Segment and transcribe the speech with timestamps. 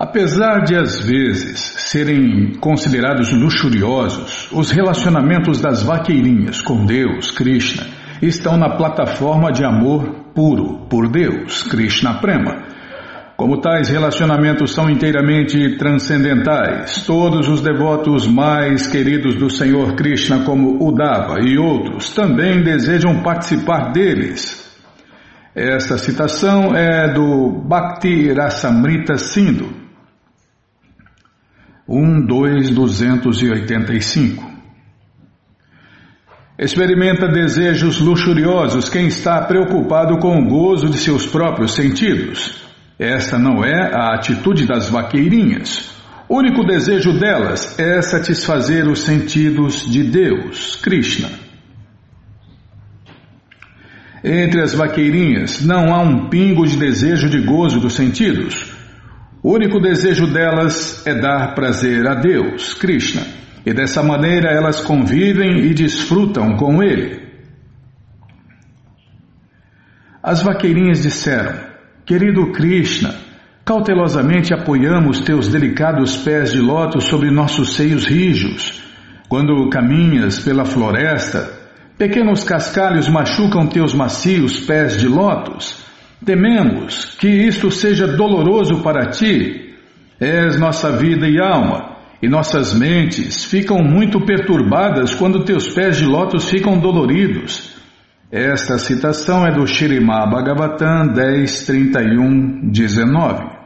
[0.00, 7.84] Apesar de às vezes serem considerados luxuriosos, os relacionamentos das vaqueirinhas com Deus, Krishna,
[8.22, 12.62] estão na plataforma de amor puro por Deus, Krishna Prema.
[13.36, 20.80] Como tais relacionamentos são inteiramente transcendentais, todos os devotos mais queridos do Senhor Krishna, como
[20.80, 24.64] Udava e outros, também desejam participar deles.
[25.56, 29.87] Esta citação é do Bhakti Rasamrita Sindhu,
[31.88, 34.46] 12285.
[36.58, 42.66] Experimenta desejos luxuriosos quem está preocupado com o gozo de seus próprios sentidos.
[42.98, 45.96] Esta não é a atitude das vaqueirinhas.
[46.28, 51.30] O único desejo delas é satisfazer os sentidos de Deus, Krishna.
[54.22, 58.77] Entre as vaqueirinhas não há um pingo de desejo de gozo dos sentidos.
[59.42, 63.22] O único desejo delas é dar prazer a Deus, Krishna,
[63.64, 67.28] e dessa maneira elas convivem e desfrutam com Ele.
[70.20, 71.54] As vaqueirinhas disseram:
[72.04, 73.14] Querido Krishna,
[73.64, 78.82] cautelosamente apoiamos teus delicados pés de lótus sobre nossos seios rijos.
[79.28, 81.52] Quando caminhas pela floresta,
[81.96, 85.87] pequenos cascalhos machucam teus macios pés de lótus.
[86.24, 89.66] Tememos que isto seja doloroso para ti.
[90.20, 96.04] És nossa vida e alma, e nossas mentes ficam muito perturbadas quando teus pés de
[96.04, 97.76] lótus ficam doloridos.
[98.30, 103.58] Esta citação é do Shirimá Bhagavatam 10, 31, 19.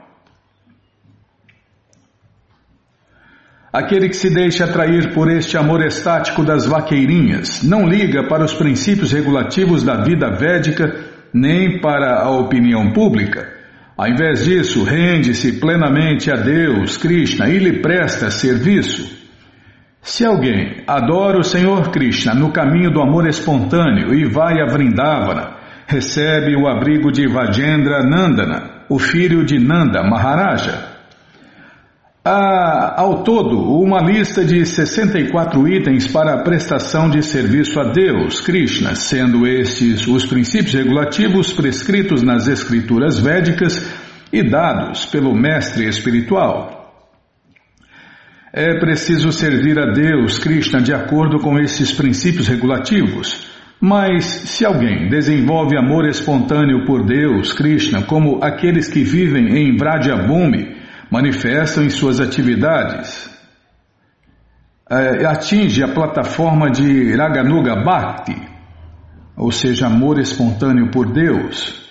[3.73, 8.53] Aquele que se deixa atrair por este amor estático das vaqueirinhas não liga para os
[8.53, 13.49] princípios regulativos da vida védica nem para a opinião pública.
[13.97, 19.23] Ao invés disso, rende-se plenamente a Deus, Krishna, e lhe presta serviço.
[20.01, 25.57] Se alguém adora o Senhor Krishna no caminho do amor espontâneo e vai a Vrindavana,
[25.87, 30.92] recebe o abrigo de Vajendra Nandana, o filho de Nanda Maharaja.
[32.25, 38.41] Há, ao todo, uma lista de 64 itens para a prestação de serviço a Deus,
[38.41, 43.93] Krishna, sendo estes os princípios regulativos prescritos nas escrituras védicas
[44.33, 46.95] e dados pelo mestre espiritual.
[48.53, 53.51] É preciso servir a Deus, Krishna, de acordo com esses princípios regulativos.
[53.81, 60.82] Mas se alguém desenvolve amor espontâneo por Deus, Krishna, como aqueles que vivem em Vradyabhumi,
[61.13, 63.29] manifestam em suas atividades,
[64.91, 68.41] é, atinge a plataforma de Raganuga Bhakti,
[69.37, 71.83] ou seja, amor espontâneo por Deus.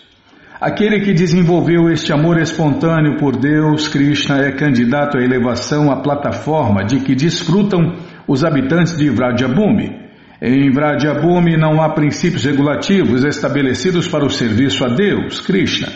[0.60, 6.84] Aquele que desenvolveu este amor espontâneo por Deus, Krishna, é candidato à elevação à plataforma
[6.84, 7.94] de que desfrutam
[8.28, 10.02] os habitantes de Vradyabhumi.
[10.42, 15.90] Em Vradyabhumi não há princípios regulativos estabelecidos para o serviço a Deus, Krishna.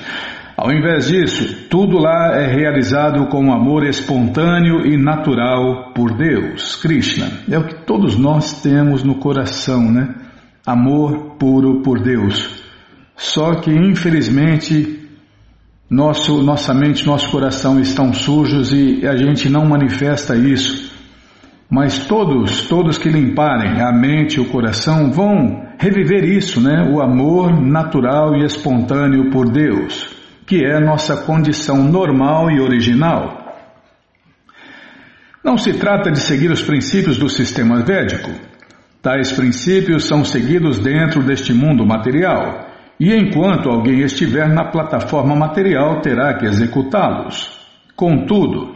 [0.58, 7.30] Ao invés disso, tudo lá é realizado com amor espontâneo e natural por Deus, Krishna.
[7.52, 10.16] É o que todos nós temos no coração, né?
[10.66, 12.64] Amor puro por Deus.
[13.18, 15.10] Só que, infelizmente,
[15.90, 20.90] nosso, nossa mente, nosso coração estão sujos e a gente não manifesta isso.
[21.70, 26.90] Mas todos, todos que limparem a mente e o coração vão reviver isso, né?
[26.94, 30.15] O amor natural e espontâneo por Deus
[30.46, 33.44] que é nossa condição normal e original.
[35.44, 38.32] Não se trata de seguir os princípios do sistema védico.
[39.02, 42.68] Tais princípios são seguidos dentro deste mundo material,
[43.00, 47.60] e enquanto alguém estiver na plataforma material, terá que executá-los.
[47.96, 48.76] Contudo,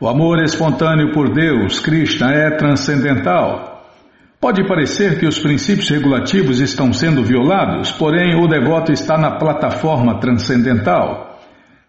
[0.00, 3.71] o amor espontâneo por Deus, Krishna, é transcendental
[4.42, 10.18] Pode parecer que os princípios regulativos estão sendo violados, porém o devoto está na plataforma
[10.18, 11.38] transcendental.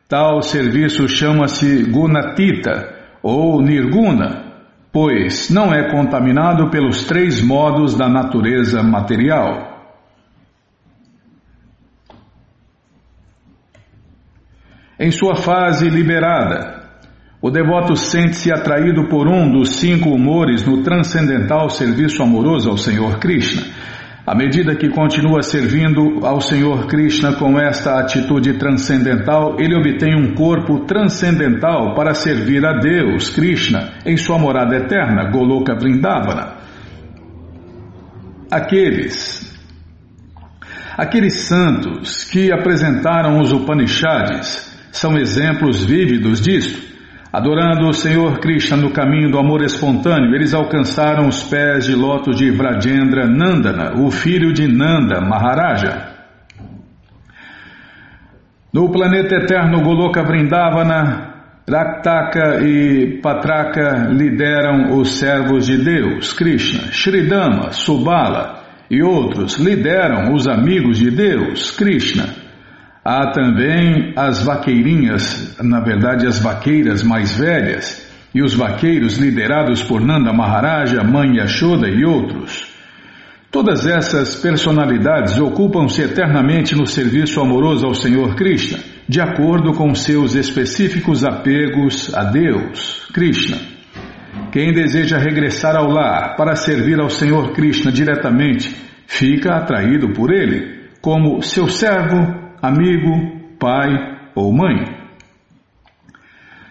[0.08, 2.94] Tal serviço chama-se Gunatita
[3.24, 4.54] ou Nirguna,
[4.92, 9.74] pois não é contaminado pelos três modos da natureza material.
[15.00, 16.73] Em sua fase liberada,
[17.44, 23.20] o devoto sente-se atraído por um dos cinco humores no transcendental serviço amoroso ao Senhor
[23.20, 23.64] Krishna.
[24.26, 30.34] À medida que continua servindo ao Senhor Krishna com esta atitude transcendental, ele obtém um
[30.34, 36.54] corpo transcendental para servir a Deus, Krishna, em sua morada eterna, Goloka Vrindavana.
[38.50, 39.52] Aqueles
[40.98, 46.93] Aqueles santos que apresentaram os Upanishads são exemplos vívidos disto.
[47.34, 52.38] Adorando o Senhor Krishna no caminho do amor espontâneo, eles alcançaram os pés de lótus
[52.38, 56.14] de Vrajendra Nandana, o filho de Nanda Maharaja.
[58.72, 61.34] No planeta eterno Goloka Vrindavana,
[61.68, 68.60] Raktaka e Patraka lideram os servos de Deus, Krishna, Sridama, Subala
[68.92, 72.43] e outros lideram os amigos de Deus, Krishna.
[73.06, 78.02] Há também as vaqueirinhas, na verdade as vaqueiras mais velhas,
[78.34, 82.72] e os vaqueiros liderados por Nanda Maharaja, Mãe Yashoda e outros.
[83.52, 90.34] Todas essas personalidades ocupam-se eternamente no serviço amoroso ao Senhor Krishna, de acordo com seus
[90.34, 93.58] específicos apegos a Deus, Krishna.
[94.52, 100.90] Quem deseja regressar ao lar para servir ao Senhor Krishna diretamente, fica atraído por ele,
[101.00, 103.90] como seu servo amigo, pai
[104.34, 105.04] ou mãe.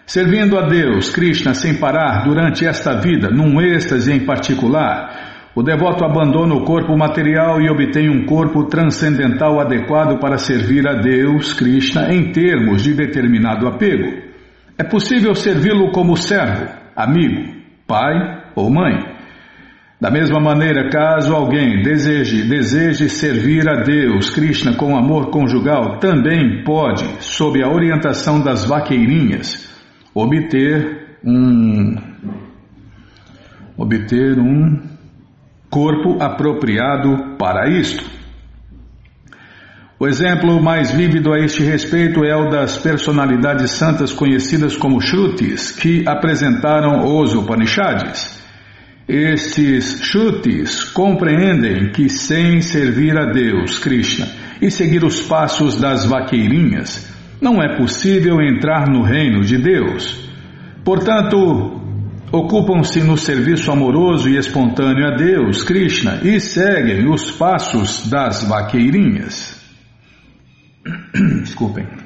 [0.07, 6.03] Servindo a Deus, Krishna, sem parar durante esta vida, num êxtase em particular, o devoto
[6.03, 12.11] abandona o corpo material e obtém um corpo transcendental adequado para servir a Deus, Krishna,
[12.11, 14.33] em termos de determinado apego.
[14.75, 16.65] É possível servi-lo como servo,
[16.95, 17.53] amigo,
[17.85, 18.15] pai
[18.55, 19.12] ou mãe.
[20.03, 26.61] Da mesma maneira, caso alguém deseje, deseje servir a Deus, Krishna, com amor conjugal, também
[26.65, 29.65] pode, sob a orientação das vaqueirinhas,
[30.13, 31.95] obter um
[33.77, 34.77] obter um
[35.69, 38.03] corpo apropriado para isto.
[39.97, 45.71] O exemplo mais vívido a este respeito é o das personalidades santas conhecidas como Shrutis,
[45.71, 48.42] que apresentaram os Upanishads.
[49.07, 54.27] Estes chutes compreendem que sem servir a Deus, Krishna,
[54.61, 57.11] e seguir os passos das vaqueirinhas,
[57.41, 60.29] não é possível entrar no reino de Deus.
[60.85, 61.81] Portanto,
[62.31, 69.61] ocupam-se no serviço amoroso e espontâneo a Deus, Krishna, e seguem os passos das vaqueirinhas.
[71.43, 72.02] Desculpem.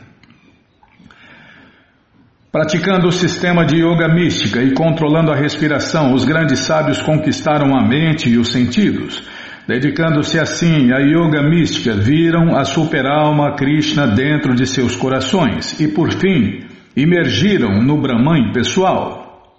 [2.58, 7.88] Praticando o sistema de yoga mística e controlando a respiração, os grandes sábios conquistaram a
[7.88, 9.22] mente e os sentidos.
[9.68, 16.12] Dedicando-se assim à yoga mística, viram a superalma Krishna dentro de seus corações e, por
[16.12, 16.66] fim,
[16.96, 19.54] emergiram no Brahman pessoal.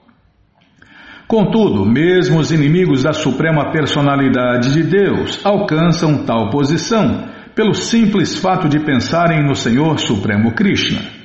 [1.29, 8.69] Contudo, mesmo os inimigos da Suprema Personalidade de Deus alcançam tal posição pelo simples fato
[8.69, 11.18] de pensarem no Senhor Supremo Krishna.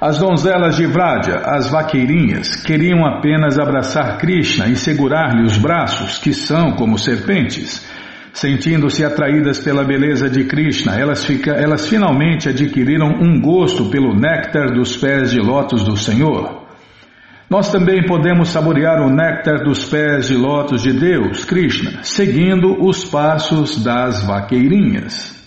[0.00, 6.32] As donzelas de Vraja, as vaqueirinhas, queriam apenas abraçar Krishna e segurar-lhe os braços, que
[6.32, 7.84] são como serpentes.
[8.32, 14.72] Sentindo-se atraídas pela beleza de Krishna, elas, fica, elas finalmente adquiriram um gosto pelo néctar
[14.72, 16.68] dos pés de lótus do Senhor.
[17.50, 23.04] Nós também podemos saborear o néctar dos pés de lótus de Deus, Krishna, seguindo os
[23.04, 25.37] passos das vaqueirinhas.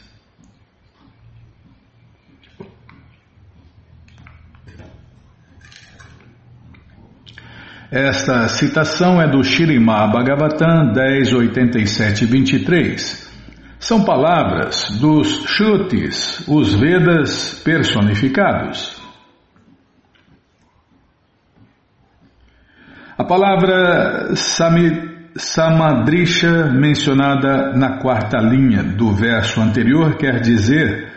[7.92, 13.30] Esta citação é do Shirimá Bhagavatam 10.87.23.
[13.78, 18.96] São palavras dos Shrutis, os Vedas personificados.
[23.18, 24.36] A palavra
[25.36, 31.12] Samadrisha, mencionada na quarta linha do verso anterior, quer dizer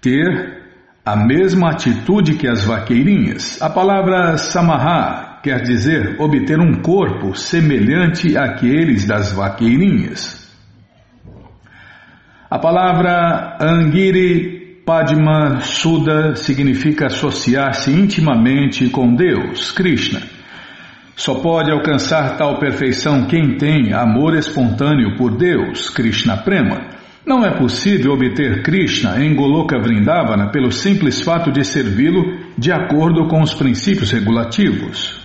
[0.00, 0.60] ter
[1.04, 3.60] a mesma atitude que as vaqueirinhas.
[3.60, 10.40] A palavra Samaha quer dizer obter um corpo semelhante àqueles das vaqueirinhas.
[12.50, 20.20] A palavra Angiri Padma Suda significa associar-se intimamente com Deus, Krishna.
[21.14, 26.88] Só pode alcançar tal perfeição quem tem amor espontâneo por Deus, Krishna Prema.
[27.24, 33.28] Não é possível obter Krishna em Goloka Vrindavana pelo simples fato de servi-lo de acordo
[33.28, 35.19] com os princípios regulativos.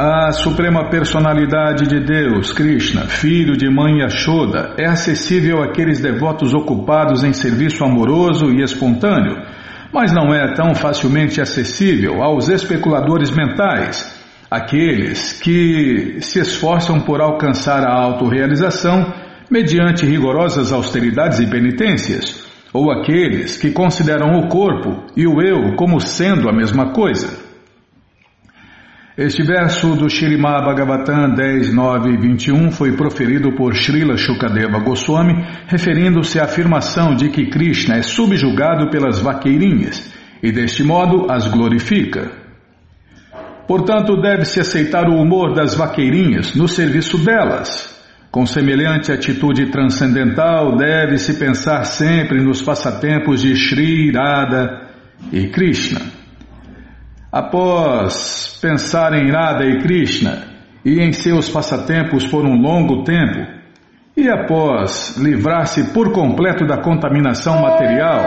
[0.00, 7.24] A Suprema Personalidade de Deus, Krishna, filho de mãe Yashoda, é acessível àqueles devotos ocupados
[7.24, 9.42] em serviço amoroso e espontâneo,
[9.92, 14.16] mas não é tão facilmente acessível aos especuladores mentais,
[14.48, 19.04] aqueles que se esforçam por alcançar a autorrealização
[19.50, 26.00] mediante rigorosas austeridades e penitências, ou aqueles que consideram o corpo e o eu como
[26.00, 27.47] sendo a mesma coisa.
[29.18, 35.44] Este verso do Shirimá Bhagavatam 10, 9 e 21 foi proferido por Srila Shukadeva Goswami,
[35.66, 42.30] referindo-se à afirmação de que Krishna é subjugado pelas vaqueirinhas e, deste modo, as glorifica.
[43.66, 48.00] Portanto, deve-se aceitar o humor das vaqueirinhas no serviço delas.
[48.30, 54.86] Com semelhante atitude transcendental, deve-se pensar sempre nos passatempos de Sri Radha
[55.32, 56.17] e Krishna.
[57.30, 60.44] Após pensar em Radha e Krishna
[60.82, 63.46] e em seus passatempos por um longo tempo,
[64.16, 68.22] e após livrar-se por completo da contaminação material,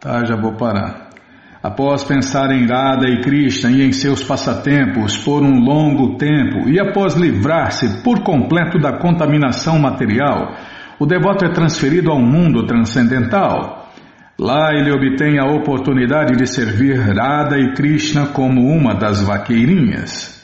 [0.00, 1.08] Tá, já vou parar.
[1.62, 6.78] Após pensar em Radha e Krishna e em seus passatempos por um longo tempo, e
[6.78, 10.54] após livrar-se por completo da contaminação material,
[10.98, 13.88] o devoto é transferido a um mundo transcendental.
[14.38, 20.38] Lá ele obtém a oportunidade de servir Radha e Krishna como uma das vaqueirinhas.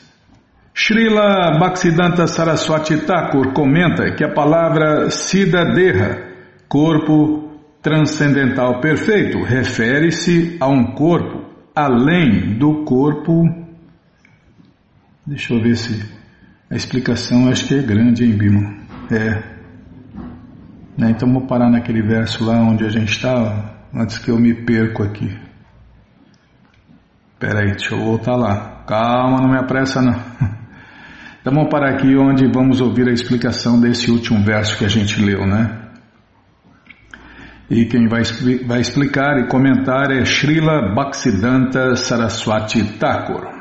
[0.74, 6.32] Srila Bhaktisiddhanta Saraswati Thakur comenta que a palavra Siddhadeha,
[6.68, 11.44] corpo transcendental perfeito, refere-se a um corpo
[11.74, 13.44] além do corpo.
[15.24, 16.04] Deixa eu ver se
[16.68, 18.76] a explicação acho que é grande, hein, Bima?
[19.12, 19.53] É.
[20.96, 21.10] Né?
[21.10, 25.02] Então vou parar naquele verso lá onde a gente estava, antes que eu me perco
[25.02, 25.36] aqui.
[27.32, 28.84] Espera aí, deixa eu voltar lá.
[28.86, 30.14] Calma, não me apressa não.
[31.40, 35.20] Então vamos parar aqui onde vamos ouvir a explicação desse último verso que a gente
[35.20, 35.90] leu, né?
[37.68, 38.22] E quem vai,
[38.66, 43.53] vai explicar e comentar é Srila Bhaktisiddhanta Saraswati Thakur.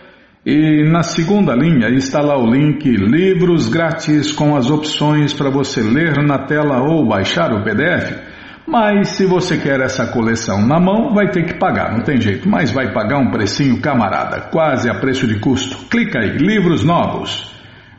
[0.45, 5.81] e na segunda linha está lá o link Livros Grátis com as opções para você
[5.81, 8.28] ler na tela ou baixar o PDF.
[8.69, 12.47] Mas se você quer essa coleção na mão, vai ter que pagar, não tem jeito,
[12.47, 15.89] mas vai pagar um precinho camarada, quase a preço de custo.
[15.89, 17.49] Clica aí, livros novos.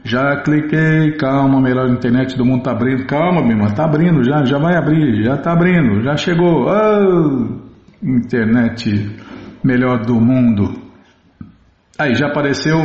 [0.05, 3.05] Já cliquei, calma, melhor internet do mundo tá abrindo.
[3.07, 6.67] Calma, meu irmão, tá abrindo já, já vai abrir, já tá abrindo, já chegou.
[6.69, 7.59] Oh,
[8.01, 9.11] internet
[9.65, 10.73] melhor do mundo.
[11.99, 12.79] Aí já apareceu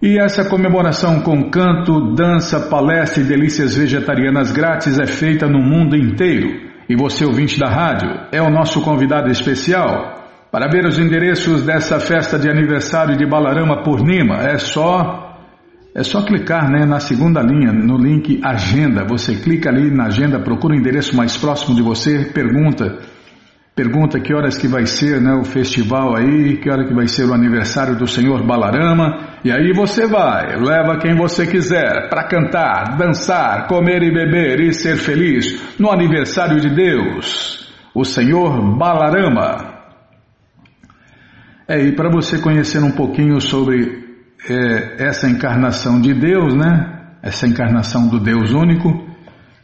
[0.00, 5.94] E essa comemoração com canto, dança, palestra e delícias vegetarianas grátis é feita no mundo
[5.94, 6.48] inteiro.
[6.88, 10.21] E você, ouvinte da rádio, é o nosso convidado especial.
[10.52, 15.30] Para ver os endereços dessa festa de aniversário de Balarama Purnima, é só
[15.94, 19.02] é só clicar né, na segunda linha, no link Agenda.
[19.08, 22.98] Você clica ali na agenda, procura o endereço mais próximo de você, pergunta.
[23.74, 27.24] Pergunta que horas que vai ser né, o festival aí, que hora que vai ser
[27.24, 29.38] o aniversário do Senhor Balarama.
[29.42, 34.74] E aí você vai, leva quem você quiser para cantar, dançar, comer e beber e
[34.74, 39.81] ser feliz no aniversário de Deus, o Senhor Balarama.
[41.68, 44.04] É, e para você conhecer um pouquinho sobre
[44.48, 47.00] é, essa encarnação de Deus, né?
[47.22, 49.06] Essa encarnação do Deus único,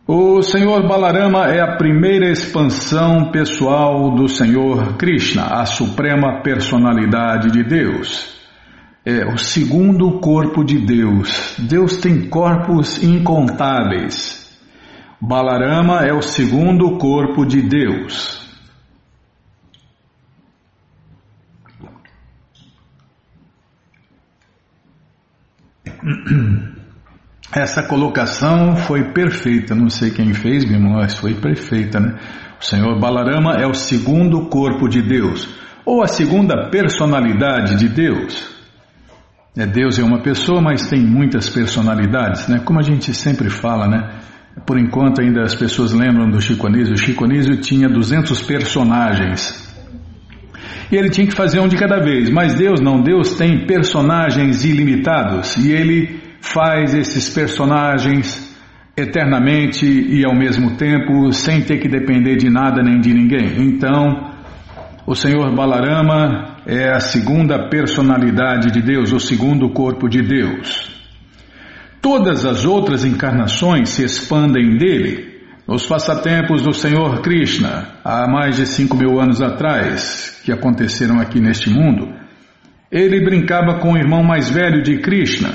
[0.08, 7.62] O Senhor Balarama é a primeira expansão pessoal do Senhor Krishna, a suprema personalidade de
[7.62, 8.39] Deus.
[9.04, 11.56] É o segundo corpo de Deus.
[11.58, 14.40] Deus tem corpos incontáveis.
[15.20, 18.40] Balarama é o segundo corpo de Deus.
[27.52, 32.16] Essa colocação foi perfeita, não sei quem fez, mas foi perfeita, né?
[32.60, 35.48] O Senhor Balarama é o segundo corpo de Deus,
[35.84, 38.59] ou a segunda personalidade de Deus.
[39.56, 42.60] É, Deus é uma pessoa, mas tem muitas personalidades, né?
[42.64, 44.20] Como a gente sempre fala, né?
[44.64, 46.94] Por enquanto ainda as pessoas lembram do Chico Anísio.
[46.94, 49.68] O Chico Anísio tinha 200 personagens.
[50.90, 52.30] E ele tinha que fazer um de cada vez.
[52.30, 55.56] Mas Deus não, Deus tem personagens ilimitados.
[55.56, 58.50] E ele faz esses personagens
[58.96, 63.62] eternamente e ao mesmo tempo sem ter que depender de nada nem de ninguém.
[63.62, 64.32] Então,
[65.06, 70.90] o Senhor Balarama é a segunda personalidade de Deus, o segundo corpo de Deus.
[72.00, 75.30] Todas as outras encarnações se expandem dele.
[75.66, 81.40] Os passatempos do Senhor Krishna, há mais de cinco mil anos atrás, que aconteceram aqui
[81.40, 82.12] neste mundo,
[82.90, 85.50] ele brincava com o irmão mais velho de Krishna,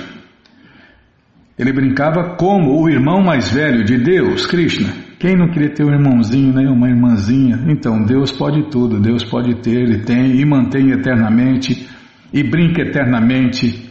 [1.57, 5.04] ele brincava como o irmão mais velho de Deus, Krishna.
[5.19, 6.69] Quem não queria ter um irmãozinho, né?
[6.69, 7.65] uma irmãzinha?
[7.67, 11.87] Então, Deus pode tudo, Deus pode ter, Ele tem e mantém eternamente
[12.33, 13.83] e brinca eternamente.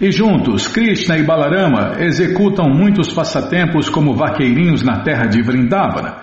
[0.00, 6.16] E juntos, Krishna e Balarama executam muitos passatempos como vaqueirinhos na terra de Vrindavana.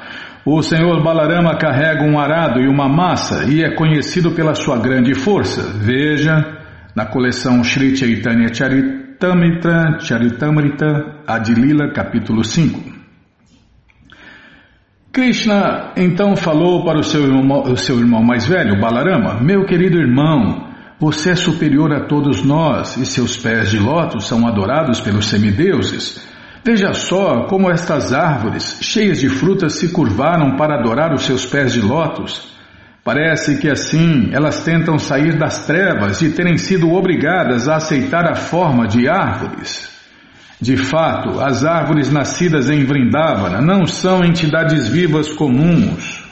[0.44, 5.14] O Senhor Balarama carrega um arado e uma massa e é conhecido pela sua grande
[5.14, 5.78] força.
[5.78, 6.44] Veja
[6.96, 12.97] na coleção Sri Chaitanya Charita Charitamrita, Charitamrita Adilila, capítulo 5.
[15.18, 19.98] Krishna então falou para o seu, irmão, o seu irmão mais velho, Balarama: Meu querido
[19.98, 25.26] irmão, você é superior a todos nós e seus pés de lótus são adorados pelos
[25.26, 26.24] semideuses.
[26.64, 31.74] Veja só como estas árvores, cheias de frutas, se curvaram para adorar os seus pés
[31.74, 32.56] de lótus.
[33.04, 38.36] Parece que assim elas tentam sair das trevas de terem sido obrigadas a aceitar a
[38.36, 39.97] forma de árvores.
[40.60, 46.26] De fato, as árvores nascidas em Vrindavana não são entidades vivas comuns.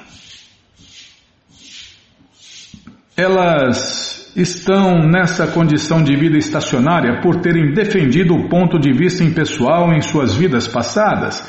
[3.16, 9.94] Elas estão nessa condição de vida estacionária por terem defendido o ponto de vista impessoal
[9.94, 11.48] em suas vidas passadas,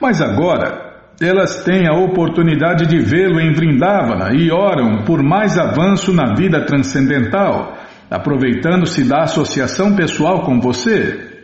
[0.00, 0.84] mas agora
[1.20, 6.66] elas têm a oportunidade de vê-lo em Vrindavana e oram por mais avanço na vida
[6.66, 7.78] transcendental,
[8.10, 11.35] aproveitando-se da associação pessoal com você.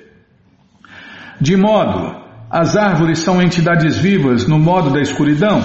[1.43, 2.15] De modo,
[2.49, 5.61] as árvores são entidades vivas no modo da escuridão,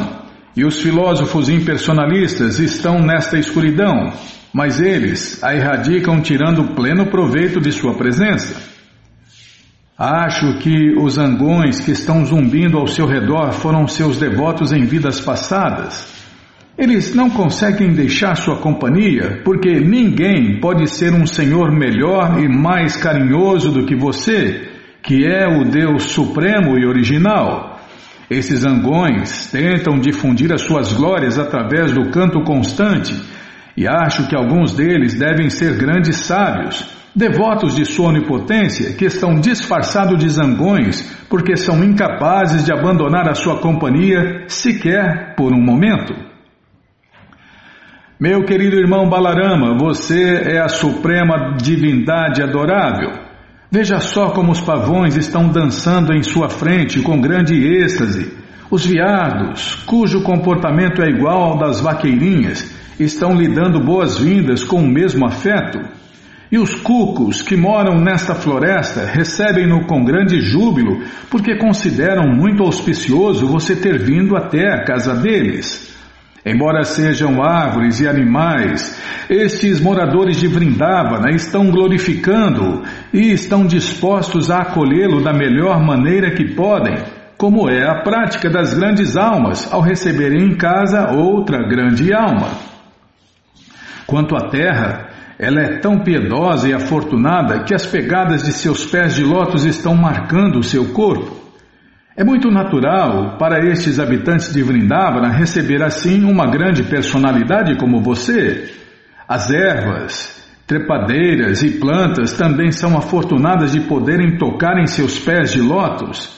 [0.56, 4.12] e os filósofos impersonalistas estão nesta escuridão,
[4.52, 8.60] mas eles a erradicam tirando pleno proveito de sua presença.
[9.96, 15.20] Acho que os angões que estão zumbindo ao seu redor foram seus devotos em vidas
[15.20, 16.12] passadas.
[16.76, 22.98] Eles não conseguem deixar sua companhia porque ninguém pode ser um senhor melhor e mais
[22.98, 27.80] carinhoso do que você, que é o Deus supremo e original.
[28.30, 33.16] Esses angões tentam difundir as suas glórias através do canto constante
[33.76, 39.40] e acho que alguns deles devem ser grandes sábios Devotos de sua onipotência que estão
[39.40, 46.14] disfarçados de zangões porque são incapazes de abandonar a sua companhia sequer por um momento.
[48.20, 53.27] Meu querido irmão Balarama, você é a suprema divindade adorável.
[53.70, 58.32] Veja só como os pavões estão dançando em sua frente com grande êxtase.
[58.72, 64.88] Os viados, cujo comportamento é igual ao das vaqueirinhas, estão lhe dando boas-vindas com o
[64.88, 65.80] mesmo afeto.
[66.50, 73.48] E os cucos que moram nesta floresta recebem-no com grande júbilo, porque consideram muito auspicioso
[73.48, 75.97] você ter vindo até a casa deles.
[76.50, 78.98] Embora sejam árvores e animais,
[79.30, 82.84] estes moradores de Vrindavana estão glorificando
[83.14, 86.96] e estão dispostos a acolhê-lo da melhor maneira que podem,
[87.38, 92.48] como é a prática das grandes almas ao receberem em casa outra grande alma.
[94.06, 99.16] Quanto à terra, ela é tão piedosa e afortunada que as pegadas de seus pés
[99.16, 101.47] de lótus estão marcando o seu corpo.
[102.20, 108.72] É muito natural para estes habitantes de Vrindavana receber assim uma grande personalidade como você.
[109.28, 115.62] As ervas, trepadeiras e plantas também são afortunadas de poderem tocar em seus pés de
[115.62, 116.36] lótus.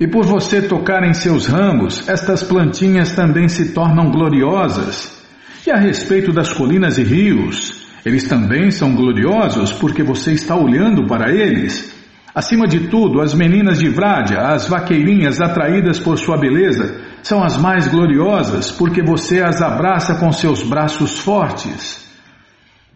[0.00, 5.22] E por você tocar em seus ramos, estas plantinhas também se tornam gloriosas.
[5.66, 11.06] E a respeito das colinas e rios, eles também são gloriosos porque você está olhando
[11.06, 11.93] para eles.
[12.34, 17.56] Acima de tudo, as meninas de Vrádia, as vaqueirinhas atraídas por sua beleza, são as
[17.56, 22.04] mais gloriosas porque você as abraça com seus braços fortes.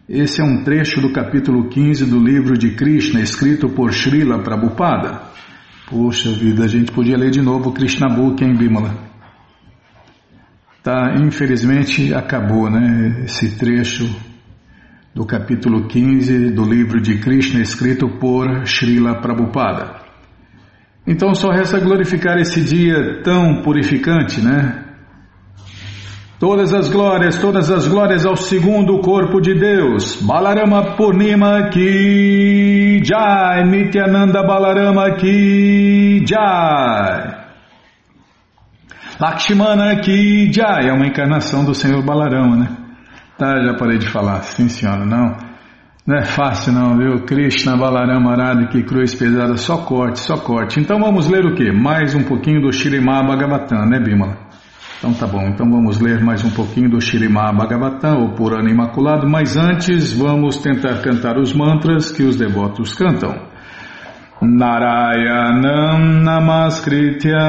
[0.09, 5.21] Esse é um trecho do capítulo 15 do livro de Krishna, escrito por Srila Prabhupada.
[5.87, 8.93] Puxa vida, a gente podia ler de novo Krishna Book em Bimala.
[10.83, 13.23] Tá, infelizmente acabou, né?
[13.23, 14.09] Esse trecho
[15.19, 19.95] do capítulo 15 do livro de Krishna escrito por Srila Prabhupada.
[21.05, 24.85] Então só resta glorificar esse dia tão purificante, né?
[26.39, 30.21] Todas as glórias, todas as glórias ao segundo corpo de Deus.
[30.21, 37.39] Balarama Purnima Ki Jai, Nityananda Balarama Ki Jai.
[39.19, 42.78] Lakshmana Ki Jai é uma encarnação do Senhor Balarama, né?
[43.39, 45.33] Tá, já parei de falar, sim senhora, não.
[46.05, 47.23] Não é fácil não, viu?
[47.23, 50.77] Krishna Balarama Arada, que cruz pesada, só corte, só corte.
[50.77, 51.71] Então vamos ler o quê?
[51.71, 54.37] Mais um pouquinho do Shirimá Bhagavatam, né Bimala?
[54.97, 59.25] Então tá bom, então vamos ler mais um pouquinho do Shirimá Bhagavatam, o Purana Imaculado,
[59.29, 63.48] mas antes vamos tentar cantar os mantras que os devotos cantam.
[64.41, 67.43] Narayanam Namaskritya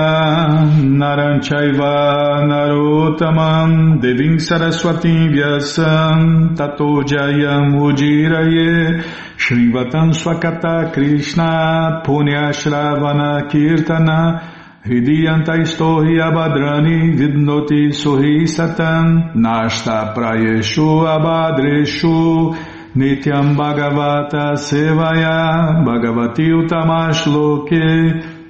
[0.98, 9.04] Naranchaiva Narotamam Devim Saraswatim Vyasam Tato Jayam Ujiraye
[9.36, 22.56] Shrivatam Swakata Krishna Punyashravana Kirtana Hridiyanta Istohi Abhadrani Vidnoti Sohi Satam Nashta Prayeshu Abhadreshu
[23.00, 27.80] Nityam Bhagavata Sevaya Bhagavati Utamashloke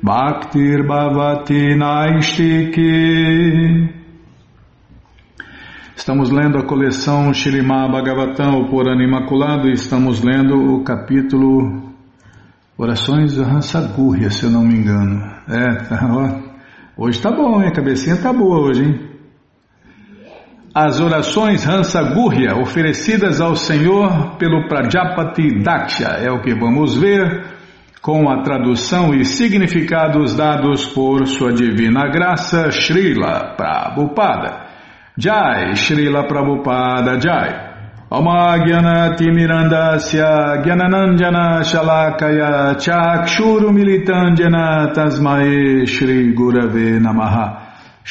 [0.03, 2.91] Bhaktir Bhavati Naistiki
[5.95, 11.95] Estamos lendo a coleção Shirimá Bhagavatam, o Purana Imaculado, e estamos lendo o capítulo
[12.77, 15.23] Orações Hansagurya, se eu não me engano.
[15.47, 17.05] É, tá, ó.
[17.05, 17.69] Hoje tá bom, hein?
[17.69, 19.10] A cabecinha tá boa hoje, hein?
[20.75, 26.19] As orações Hansa Gurya oferecidas ao Senhor pelo Prajapati Daksha.
[26.21, 27.45] É o que vamos ver
[28.01, 34.69] com a tradução e significados dados por Sua Divina Graça Srila Prabhupada.
[35.19, 37.69] Jai, Srila Prabhupada Jai.
[38.09, 47.60] Omagyanati Mirandasya Gyananandjana Shalakaya Chakshuru Militandjana Tasmae Shri Gurave Namaha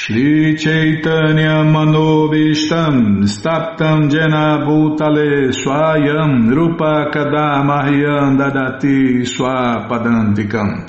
[0.02, 10.88] Shri Chaitanya Manobishtam Staptam Jena Bhutale Swayam Rupa Kadamahyam Dadati Swapadantikam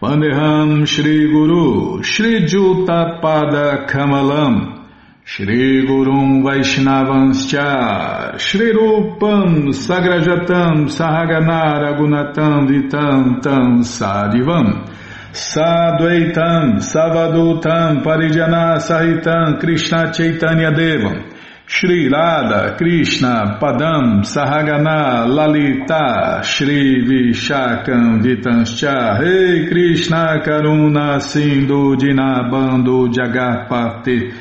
[0.00, 4.86] Vandeham Shri Guru Shri Juta Pada Kamalam
[5.24, 15.01] Shri Gurum Vaishnavanscha Shri Rupam Sagrajatam Sahagana Ragunatam Vitam Tam Sadivam
[15.32, 21.32] Sadvaitam Savadutam Parijana Sahitam Krishna Chaitanya Devam
[21.66, 34.34] Shri Radha Krishna Padam Sahagana Lalita Shri Vishakam Vitanscha Rei Krishna Karuna Sindhu Dinabando Jagapati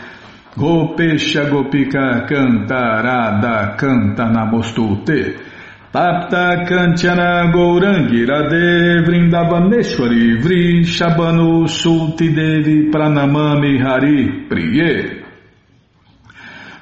[0.57, 5.50] Gopesha Gopika Cantarada Canta Namostute
[5.91, 15.21] Tapta Kanchana Gourangi Radhe Vrindavaneshwari Vri Shabanu Sulti Devi Pranamami Hari Priye.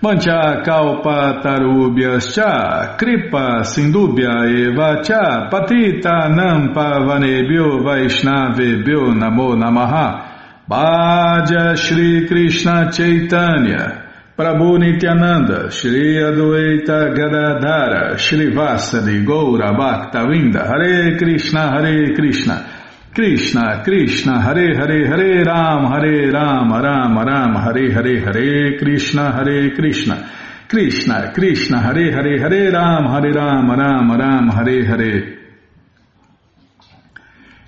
[0.03, 10.67] Mancha Kalpa Tarubhyascha Kripa Sindubhya Eva Cha Patita Nampa Vanebhyo Vaishnavebhyo Namo Namaha.
[10.69, 14.08] Bhaja Shri Krishna Chaitanya
[14.39, 22.65] Prabhu Nityananda, Shri Adwaita Gadadhara, Shri Vasadi Goura Bhaktavinda, Hare Krishna, Hare Krishna,
[23.13, 29.75] Krishna, Krishna, Hare Hare, Hare Ram, Hare Ram, Ram Ram, Hare Hare, Hare Krishna, Hare
[29.75, 30.31] Krishna,
[30.69, 35.37] Krishna, Krishna, Hare Hare, Hare Ram, Hare Ram, Ram Ram, Hare Hare.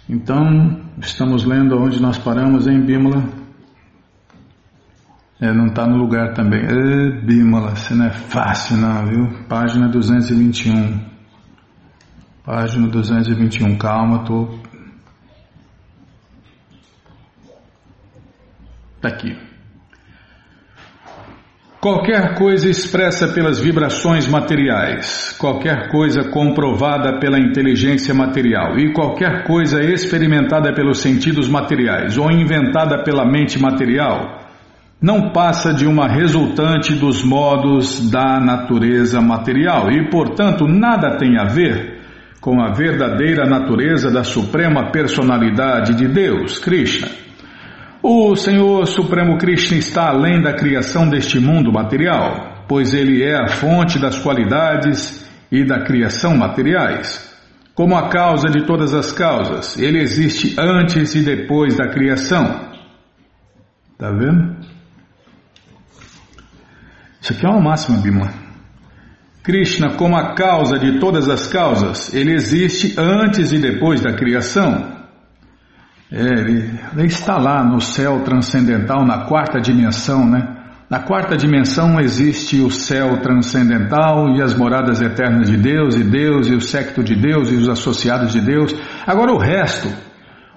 [0.07, 3.40] Então, estamos lendo onde nós paramos em Bímola.
[5.41, 6.61] É, não está no lugar também.
[6.61, 9.43] É, Bímola, você não é fácil não, viu?
[9.49, 10.99] Página 221.
[12.45, 13.75] Página 221.
[13.79, 14.59] Calma, tô.
[19.01, 19.35] Tá aqui.
[21.79, 29.81] Qualquer coisa expressa pelas vibrações materiais, qualquer coisa comprovada pela inteligência material e qualquer coisa
[29.81, 34.40] experimentada pelos sentidos materiais ou inventada pela mente material
[35.01, 41.45] não passa de uma resultante dos modos da natureza material e, portanto, nada tem a
[41.45, 42.01] ver
[42.39, 47.07] com a verdadeira natureza da Suprema Personalidade de Deus, Krishna.
[48.03, 53.47] O Senhor Supremo Krishna está além da criação deste mundo material, pois ele é a
[53.47, 57.29] fonte das qualidades e da criação materiais.
[57.73, 62.69] Como a causa de todas as causas, ele existe antes e depois da criação.
[63.97, 64.60] Tá vendo?
[67.31, 68.29] Isso aqui é uma máxima, Bima.
[69.41, 74.99] Krishna, como a causa de todas as causas, ele existe antes e depois da criação.
[76.11, 80.57] É, ele, ele, está lá no céu transcendental, na quarta dimensão, né?
[80.89, 86.49] Na quarta dimensão existe o céu transcendental e as moradas eternas de Deus, e Deus,
[86.49, 88.75] e o secto de Deus, e os associados de Deus.
[89.07, 89.87] Agora o resto,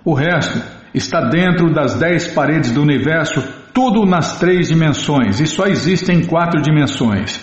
[0.04, 0.60] o resto
[0.92, 6.24] está dentro das dez paredes do universo, tudo nas três dimensões, e só existe em
[6.24, 7.40] quatro dimensões.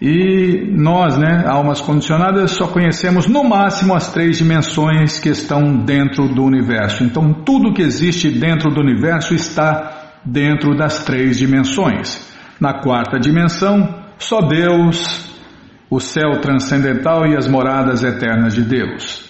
[0.00, 6.28] E nós, né, almas condicionadas, só conhecemos no máximo as três dimensões que estão dentro
[6.28, 7.02] do universo.
[7.02, 12.28] Então, tudo que existe dentro do universo está dentro das três dimensões.
[12.60, 15.28] Na quarta dimensão, só Deus,
[15.90, 19.28] o céu transcendental e as moradas eternas de Deus.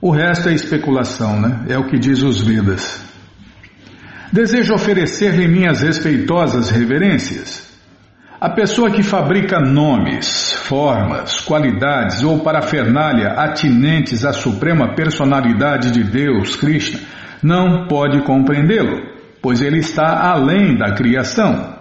[0.00, 1.64] O resto é especulação, né?
[1.68, 3.11] É o que diz os Vedas.
[4.32, 7.70] Desejo oferecer-lhe minhas respeitosas reverências.
[8.40, 16.56] A pessoa que fabrica nomes, formas, qualidades ou parafernália atinentes à suprema personalidade de Deus,
[16.56, 16.98] Krishna,
[17.42, 19.02] não pode compreendê-lo,
[19.42, 21.76] pois ele está além da criação.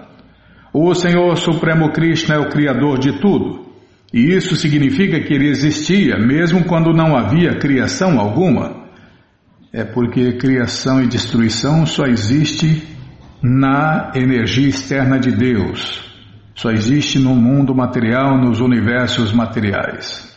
[0.73, 3.65] O Senhor Supremo Krishna é o Criador de tudo,
[4.13, 8.80] e isso significa que ele existia mesmo quando não havia criação alguma.
[9.73, 12.83] É porque criação e destruição só existe
[13.41, 16.03] na energia externa de Deus,
[16.53, 20.29] só existe no mundo material, nos universos materiais.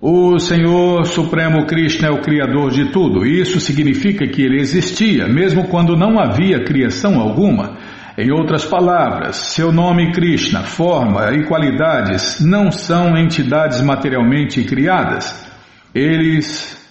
[0.00, 3.24] O Senhor Supremo Krishna é o Criador de tudo.
[3.24, 7.76] Isso significa que ele existia, mesmo quando não havia criação alguma.
[8.16, 15.46] Em outras palavras, seu nome Krishna, forma e qualidades não são entidades materialmente criadas.
[15.94, 16.83] Eles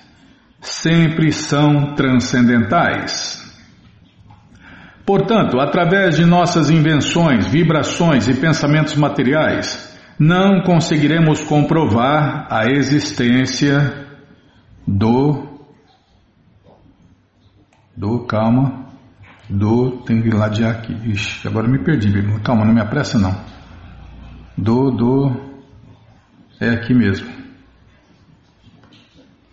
[0.63, 3.43] sempre são transcendentais.
[5.05, 14.07] Portanto, através de nossas invenções, vibrações e pensamentos materiais, não conseguiremos comprovar a existência
[14.87, 15.51] do.
[17.95, 18.87] Do, calma,
[19.49, 20.93] do, tem que ladear aqui.
[21.11, 22.09] Ixi, agora me perdi,
[22.41, 23.35] calma, não me apressa não.
[24.57, 25.53] Do, do,
[26.59, 27.42] é aqui mesmo.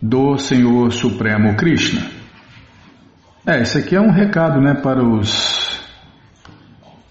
[0.02, 2.00] Do Senhor Supremo Krishna.
[3.46, 5.80] É, esse aqui é um recado né, para os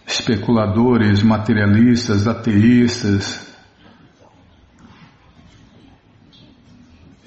[0.08, 3.48] especuladores, materialistas, ateístas.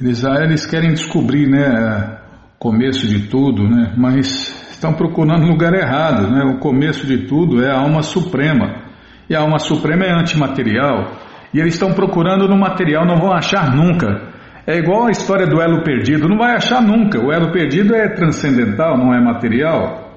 [0.00, 2.18] Eles, ah, eles querem descobrir né,
[2.56, 6.28] o começo de tudo, né, mas estão procurando lugar errado.
[6.28, 6.42] Né?
[6.44, 8.82] O começo de tudo é a alma suprema.
[9.30, 11.12] E a alma suprema é antimaterial.
[11.54, 14.31] E eles estão procurando no material, não vão achar nunca.
[14.66, 17.18] É igual a história do elo perdido, não vai achar nunca.
[17.18, 20.12] O elo perdido é transcendental, não é material.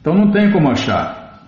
[0.00, 1.46] Então não tem como achar.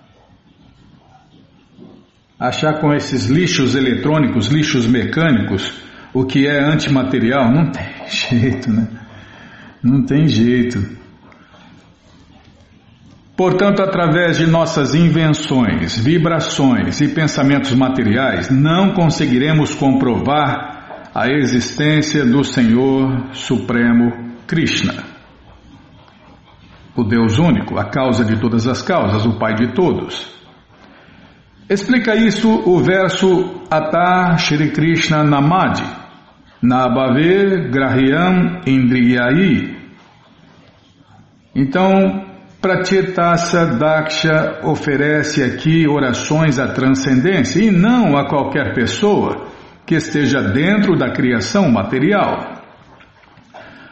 [2.39, 8.87] Achar com esses lixos eletrônicos, lixos mecânicos, o que é antimaterial, não tem jeito, né?
[9.83, 11.01] Não tem jeito.
[13.35, 20.70] Portanto, através de nossas invenções, vibrações e pensamentos materiais, não conseguiremos comprovar
[21.13, 25.03] a existência do Senhor Supremo Krishna.
[26.95, 30.31] O Deus único, a causa de todas as causas, o Pai de todos.
[31.69, 35.83] Explica isso o verso Ata Shri Krishna Namadi,
[36.61, 39.77] Nabhave Grahyam Indriyai.
[41.53, 42.25] Então,
[42.61, 49.50] Pratyetasa Daksha oferece aqui orações à transcendência e não a qualquer pessoa
[49.91, 52.61] que esteja dentro da criação material.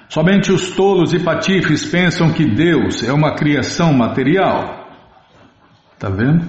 [0.08, 4.88] Somente os tolos e patifes pensam que Deus é uma criação material.
[6.00, 6.48] Tá vendo?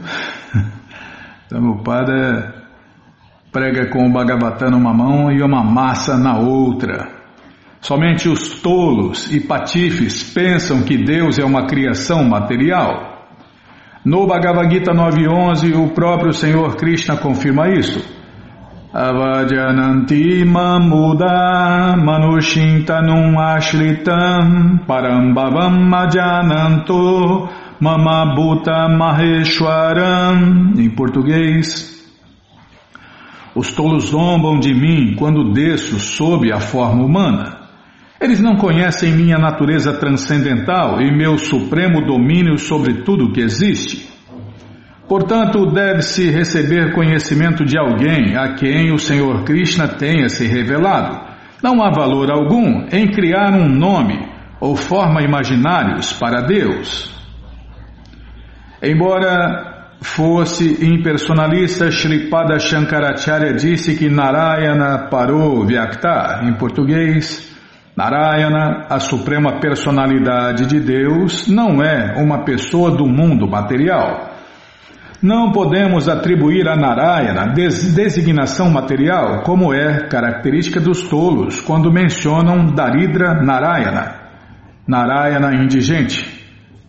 [1.51, 2.63] Prabhupada
[3.51, 7.09] prega com o Bhagavatam numa mão e uma massa na outra.
[7.81, 13.27] Somente os tolos e patifes pensam que Deus é uma criação material.
[14.05, 18.20] No Bhagavad Gita 9.11, o próprio Senhor Krishna confirma isso.
[18.93, 27.49] Avajananti mamuda manushintanum ashritam parambhavam majananto
[27.81, 30.75] mamabuta maheshwaram.
[30.77, 32.05] Em português,
[33.55, 37.61] os tolos zombam de mim quando desço sob a forma humana.
[38.21, 44.11] Eles não conhecem minha natureza transcendental e meu supremo domínio sobre tudo que existe.
[45.11, 51.19] Portanto, deve-se receber conhecimento de alguém a quem o Senhor Krishna tenha se revelado.
[51.61, 54.25] Não há valor algum em criar um nome
[54.61, 57.13] ou forma imaginários para Deus.
[58.81, 67.53] Embora fosse impersonalista, Shripada Shankaracharya disse que Narayana parou Vyakta, em português,
[67.97, 74.30] Narayana, a suprema personalidade de Deus, não é uma pessoa do mundo material.
[75.23, 82.73] Não podemos atribuir a Narayana des designação material, como é característica dos tolos quando mencionam
[82.75, 84.15] Daridra Narayana.
[84.89, 86.27] Narayana indigente,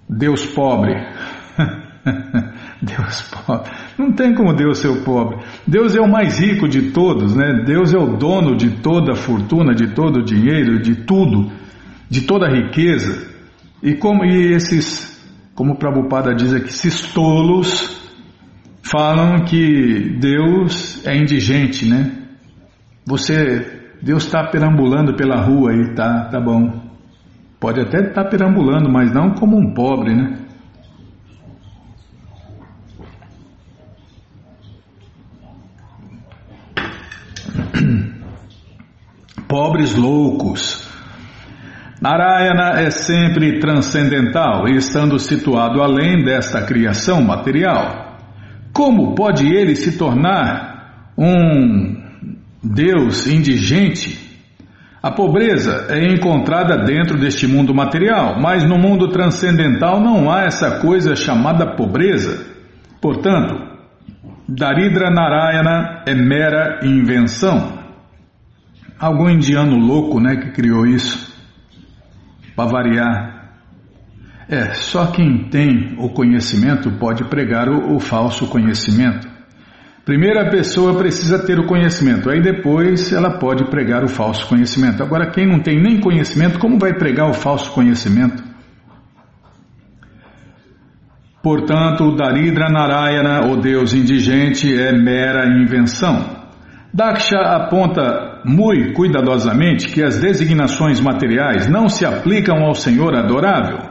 [0.09, 0.95] Deus pobre.
[2.81, 3.69] Deus pobre.
[3.97, 5.39] Não tem como Deus ser o pobre.
[5.67, 7.63] Deus é o mais rico de todos, né?
[7.65, 11.51] Deus é o dono de toda a fortuna, de todo o dinheiro, de tudo,
[12.09, 13.29] de toda a riqueza.
[13.83, 15.21] E como e esses,
[15.53, 18.00] como Prabhupada diz aqui, esses tolos
[18.81, 22.11] falam que Deus é indigente, né?
[23.05, 26.89] Você, Deus está perambulando pela rua aí, tá, tá bom.
[27.59, 30.37] Pode até estar tá perambulando, mas não como um pobre, né?
[39.47, 40.89] pobres loucos.
[42.01, 48.10] Narayana é sempre transcendental, estando situado além desta criação material.
[48.73, 51.95] Como pode ele se tornar um
[52.63, 54.29] Deus indigente?
[55.03, 60.79] A pobreza é encontrada dentro deste mundo material, mas no mundo transcendental não há essa
[60.79, 62.45] coisa chamada pobreza.
[63.01, 63.55] Portanto,
[64.47, 67.79] Daridra Narayana é mera invenção.
[68.99, 71.35] Algum indiano louco, né, que criou isso.
[72.55, 73.40] Para variar.
[74.51, 79.25] É, só quem tem o conhecimento pode pregar o, o falso conhecimento.
[80.03, 85.01] Primeiro a pessoa precisa ter o conhecimento, aí depois ela pode pregar o falso conhecimento.
[85.01, 88.43] Agora, quem não tem nem conhecimento, como vai pregar o falso conhecimento?
[91.41, 96.41] Portanto, o Daridra Narayana, o Deus indigente, é mera invenção.
[96.93, 103.90] Daksha aponta muito cuidadosamente que as designações materiais não se aplicam ao Senhor adorável.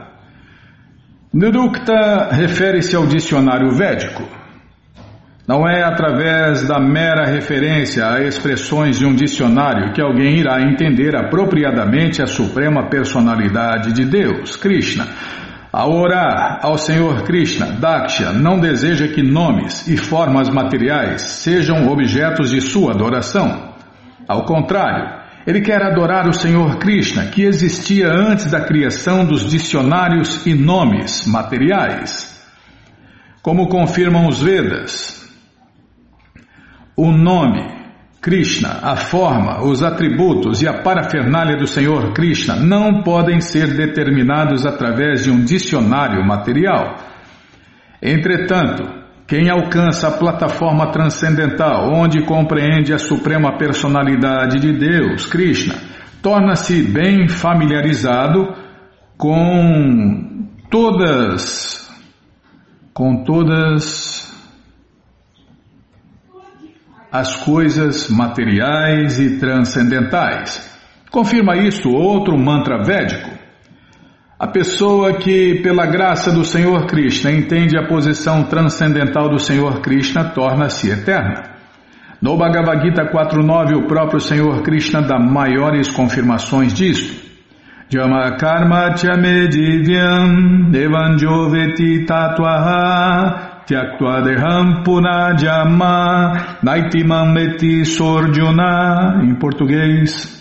[1.33, 4.23] Nirukta refere-se ao dicionário védico.
[5.47, 11.15] Não é através da mera referência a expressões de um dicionário que alguém irá entender
[11.15, 15.07] apropriadamente a suprema personalidade de Deus, Krishna
[15.71, 22.49] ao orar ao Senhor Krishna, Daksha não deseja que nomes e formas materiais sejam objetos
[22.51, 23.71] de sua adoração.
[24.27, 30.45] Ao contrário, ele quer adorar o Senhor Krishna, que existia antes da criação dos dicionários
[30.45, 32.29] e nomes materiais.
[33.41, 35.27] Como confirmam os Vedas,
[36.95, 37.81] o nome
[38.21, 44.63] Krishna, a forma, os atributos e a parafernália do Senhor Krishna não podem ser determinados
[44.63, 46.97] através de um dicionário material.
[47.99, 49.00] Entretanto,
[49.31, 55.73] quem alcança a plataforma transcendental, onde compreende a suprema personalidade de Deus, Krishna,
[56.21, 58.53] torna-se bem familiarizado
[59.17, 61.89] com todas
[62.93, 64.29] com todas
[67.09, 70.77] as coisas materiais e transcendentais.
[71.09, 73.30] Confirma isto outro mantra védico.
[74.41, 80.31] A pessoa que, pela graça do Senhor Krishna, entende a posição transcendental do Senhor Krishna,
[80.31, 81.43] torna-se eterna.
[82.19, 87.13] No Bhagavad Gita 4.9, o próprio Senhor Krishna dá maiores confirmações disto.
[87.87, 100.40] Jama karma chame divyam evanjoveti tatvaha Tyaktva punajama naitimam meti sorjuna em português.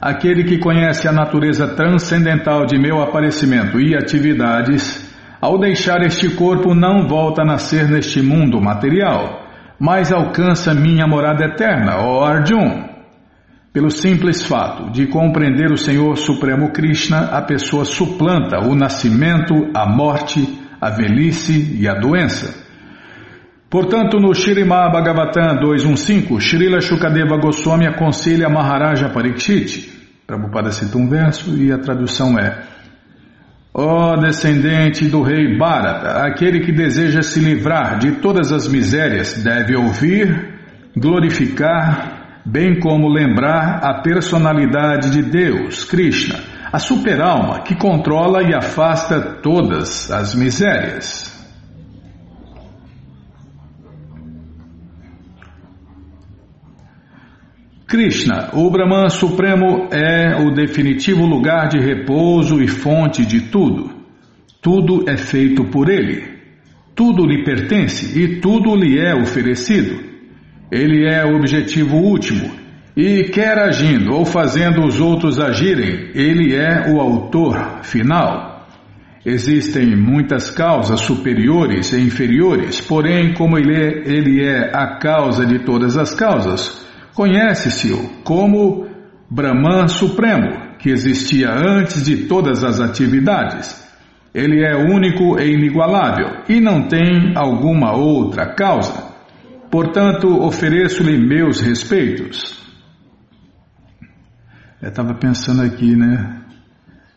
[0.00, 6.74] Aquele que conhece a natureza transcendental de meu aparecimento e atividades, ao deixar este corpo
[6.74, 9.46] não volta a nascer neste mundo material,
[9.78, 12.88] mas alcança minha morada eterna, ó Arjun.
[13.72, 19.86] Pelo simples fato de compreender o Senhor Supremo Krishna, a pessoa suplanta o nascimento, a
[19.86, 22.69] morte, a velhice e a doença.
[23.70, 29.88] Portanto, no Shirimá Bhagavatam 215, Srila Shukadeva Goswami aconselha Maharaja Parikshit.
[30.26, 32.64] Prabhupada cita um verso e a tradução é
[33.72, 39.44] Ó oh, descendente do rei Bharata, aquele que deseja se livrar de todas as misérias
[39.44, 40.58] deve ouvir,
[40.96, 46.40] glorificar, bem como lembrar a personalidade de Deus, Krishna,
[46.72, 51.39] a superalma que controla e afasta todas as misérias.
[57.90, 63.90] Krishna, o Brahman Supremo, é o definitivo lugar de repouso e fonte de tudo.
[64.62, 66.22] Tudo é feito por ele.
[66.94, 70.04] Tudo lhe pertence e tudo lhe é oferecido.
[70.70, 72.48] Ele é o objetivo último
[72.96, 78.68] e, quer agindo ou fazendo os outros agirem, ele é o autor final.
[79.26, 85.58] Existem muitas causas superiores e inferiores, porém, como ele é, ele é a causa de
[85.64, 86.88] todas as causas,
[87.20, 88.88] Conhece-se-o como
[89.30, 93.86] Brahman Supremo, que existia antes de todas as atividades.
[94.32, 99.12] Ele é único e inigualável e não tem alguma outra causa.
[99.70, 102.58] Portanto, ofereço-lhe meus respeitos.
[104.80, 106.39] Eu estava pensando aqui, né?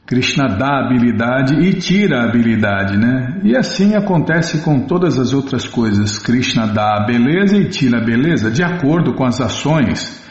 [0.06, 3.40] Krishna dá habilidade e tira a habilidade, né?
[3.44, 6.20] E assim acontece com todas as outras coisas.
[6.20, 10.22] Krishna dá a beleza e tira a beleza de acordo com as ações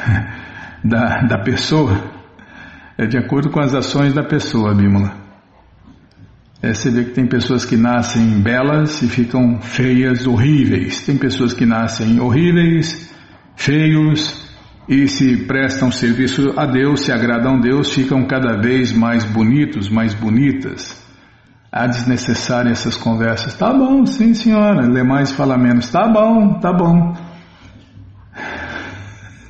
[0.84, 2.12] da, da pessoa.
[2.98, 5.24] É de acordo com as ações da pessoa, Bímola.
[6.62, 11.04] É, você vê que tem pessoas que nascem belas e ficam feias, horríveis.
[11.04, 13.12] Tem pessoas que nascem horríveis,
[13.56, 14.43] feios,
[14.88, 19.88] e se prestam serviço a Deus, se agradam a Deus, ficam cada vez mais bonitos,
[19.88, 21.02] mais bonitas.
[21.72, 23.54] Há desnecessário essas conversas.
[23.54, 24.86] Tá bom, sim senhora.
[24.86, 25.90] Lê mais fala menos.
[25.90, 27.14] Tá bom, tá bom.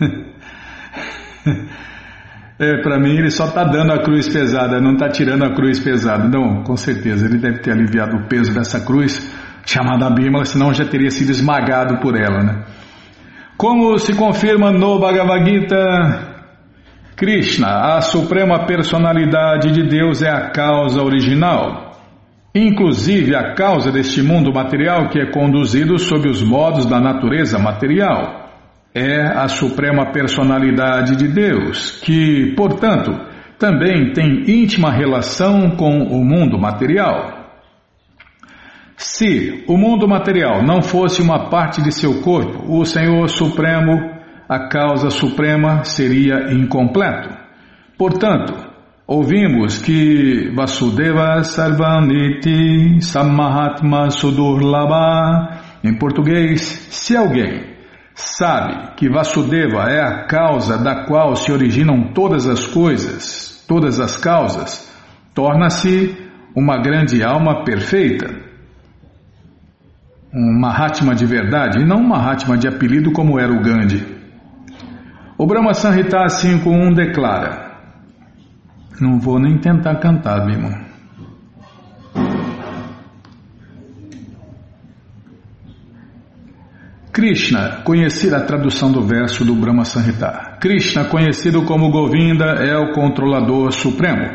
[2.56, 5.80] É, para mim ele só está dando a cruz pesada, não está tirando a cruz
[5.80, 6.28] pesada.
[6.28, 9.28] Não, com certeza, ele deve ter aliviado o peso dessa cruz
[9.66, 12.64] chamada Bímola, senão já teria sido esmagado por ela, né?
[13.56, 16.34] Como se confirma no Bhagavad Gita,
[17.14, 21.92] Krishna, a suprema personalidade de Deus, é a causa original,
[22.52, 28.50] inclusive a causa deste mundo material que é conduzido sob os modos da natureza material.
[28.92, 33.12] É a suprema personalidade de Deus, que, portanto,
[33.56, 37.43] também tem íntima relação com o mundo material.
[38.96, 43.92] Se o mundo material não fosse uma parte de seu corpo, o Senhor Supremo,
[44.48, 47.28] a causa suprema, seria incompleto.
[47.98, 48.54] Portanto,
[49.06, 57.74] ouvimos que Vasudeva Sarvaniti Samahatma Sudurlabha, em português, se alguém
[58.14, 64.16] sabe que Vasudeva é a causa da qual se originam todas as coisas, todas as
[64.16, 64.88] causas,
[65.34, 66.16] torna-se
[66.54, 68.53] uma grande alma perfeita
[70.34, 74.04] um Mahatma de verdade e não um Mahatma de apelido como era o Gandhi.
[75.38, 77.78] O Brahma Sanhita 5.1 declara:
[79.00, 80.84] Não vou nem tentar cantar, Bima.
[87.12, 90.56] Krishna, conhecido a tradução do verso do Brahma Sanhita.
[90.60, 94.34] Krishna, conhecido como Govinda, é o controlador supremo.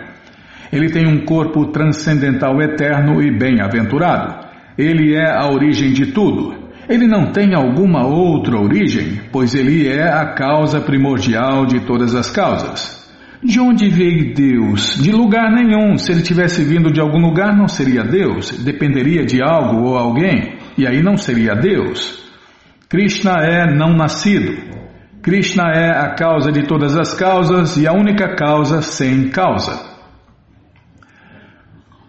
[0.72, 4.39] Ele tem um corpo transcendental eterno e bem-aventurado.
[4.80, 6.56] Ele é a origem de tudo.
[6.88, 12.32] Ele não tem alguma outra origem, pois ele é a causa primordial de todas as
[12.32, 12.98] causas.
[13.44, 14.98] De onde veio Deus?
[15.02, 15.98] De lugar nenhum.
[15.98, 18.52] Se ele tivesse vindo de algum lugar, não seria Deus.
[18.64, 22.24] Dependeria de algo ou alguém, e aí não seria Deus.
[22.88, 24.56] Krishna é não nascido.
[25.22, 29.78] Krishna é a causa de todas as causas e a única causa sem causa.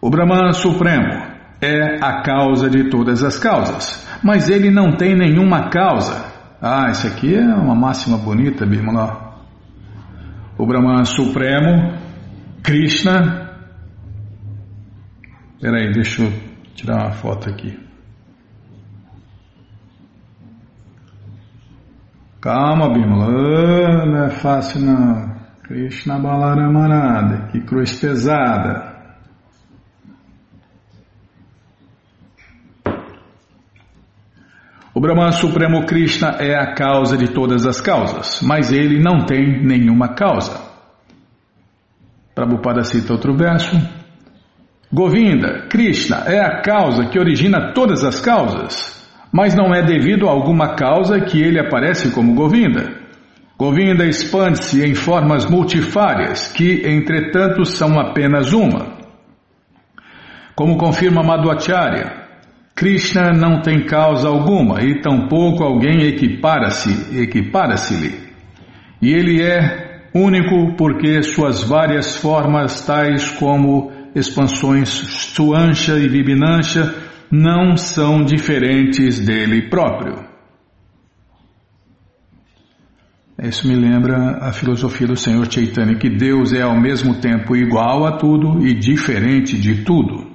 [0.00, 1.29] O Brahman Supremo
[1.60, 6.30] é a causa de todas as causas, mas ele não tem nenhuma causa.
[6.60, 9.34] Ah, isso aqui é uma máxima bonita, Bimala.
[10.58, 11.98] O Brahman Supremo,
[12.62, 13.50] Krishna.
[15.60, 16.32] Peraí, deixa eu
[16.74, 17.78] tirar uma foto aqui.
[22.40, 24.06] Calma, Bimala.
[24.06, 25.30] Não é fácil, não.
[25.62, 28.89] Krishna Balaramarada, que cruz pesada.
[35.10, 39.60] O Brahman Supremo Krishna é a causa de todas as causas, mas ele não tem
[39.60, 40.60] nenhuma causa.
[42.32, 43.76] Prabhupada cita outro verso.
[44.92, 50.30] Govinda, Krishna, é a causa que origina todas as causas, mas não é devido a
[50.30, 52.94] alguma causa que ele aparece como Govinda.
[53.58, 58.94] Govinda expande-se em formas multifárias, que, entretanto, são apenas uma.
[60.54, 62.19] Como confirma Madhvacharya,
[62.74, 68.30] Krishna não tem causa alguma e tampouco alguém equipara-se, equipara-se-lhe.
[69.02, 76.94] E ele é único porque suas várias formas, tais como expansões Suansha e Vibinansha,
[77.30, 80.28] não são diferentes dele próprio.
[83.42, 88.04] Isso me lembra a filosofia do Senhor Chaitanya, que Deus é ao mesmo tempo igual
[88.04, 90.29] a tudo e diferente de tudo.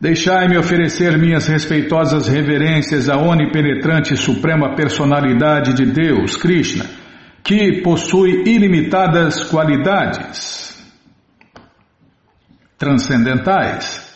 [0.00, 6.86] Deixai-me oferecer minhas respeitosas reverências à onipenetrante suprema personalidade de Deus, Krishna,
[7.44, 10.70] que possui ilimitadas qualidades
[12.78, 14.08] transcendentais.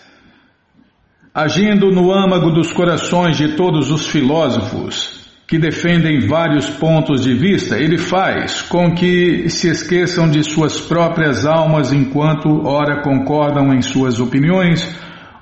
[1.35, 7.77] Agindo no âmago dos corações de todos os filósofos, que defendem vários pontos de vista,
[7.77, 14.19] ele faz com que se esqueçam de suas próprias almas enquanto ora concordam em suas
[14.19, 14.89] opiniões,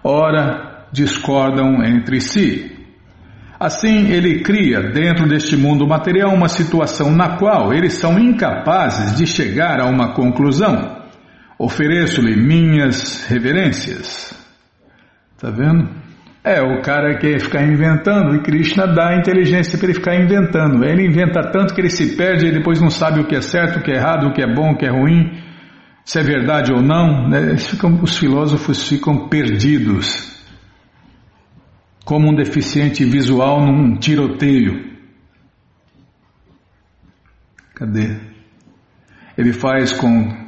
[0.03, 2.70] ora discordam entre si.
[3.59, 9.26] Assim, ele cria dentro deste mundo material uma situação na qual eles são incapazes de
[9.26, 11.00] chegar a uma conclusão.
[11.57, 14.34] Ofereço-lhe minhas reverências.
[15.36, 15.88] Está vendo?
[16.44, 20.84] É, o cara quer ficar inventando e Krishna dá a inteligência para ele ficar inventando.
[20.84, 23.78] Ele inventa tanto que ele se perde e depois não sabe o que é certo,
[23.78, 25.40] o que é errado, o que é bom, o que é ruim,
[26.05, 27.28] se é verdade ou não.
[27.28, 27.57] Né?
[27.57, 30.30] Ficam, os filósofos ficam perdidos,
[32.05, 34.92] como um deficiente visual num tiroteio.
[37.74, 38.16] Cadê?
[39.36, 40.42] Ele faz com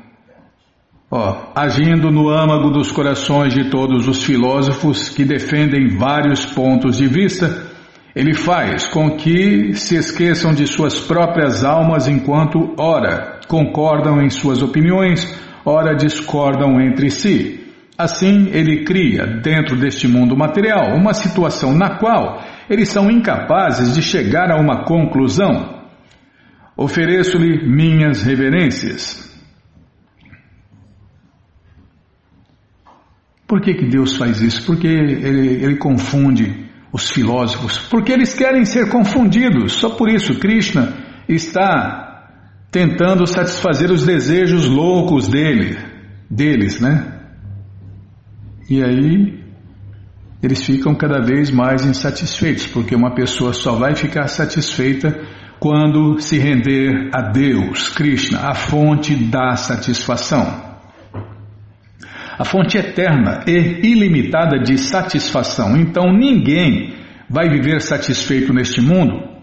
[1.17, 7.07] Ó, agindo no âmago dos corações de todos os filósofos que defendem vários pontos de
[7.07, 7.71] vista,
[8.17, 14.63] ele faz com que se esqueçam de suas próprias almas enquanto, ora, concordam em suas
[14.63, 15.27] opiniões,
[15.65, 17.61] ora, discordam entre si.
[17.97, 24.03] Assim, ele cria, dentro deste mundo material, uma situação na qual eles são incapazes de
[24.03, 25.85] chegar a uma conclusão.
[26.77, 29.25] Ofereço-lhe minhas reverências.
[33.47, 34.65] Por que, que Deus faz isso?
[34.67, 37.79] Porque ele, ele confunde os filósofos.
[37.79, 39.75] Porque eles querem ser confundidos.
[39.75, 40.95] Só por isso Krishna
[41.29, 42.04] está
[42.75, 45.79] tentando satisfazer os desejos loucos dele,
[46.29, 47.21] deles, né?
[48.69, 49.45] E aí
[50.43, 55.17] eles ficam cada vez mais insatisfeitos, porque uma pessoa só vai ficar satisfeita
[55.61, 60.75] quando se render a Deus, Krishna, a fonte da satisfação
[62.37, 65.77] a fonte eterna e ilimitada de satisfação.
[65.77, 66.93] Então ninguém
[67.31, 69.34] vai viver satisfeito neste mundo.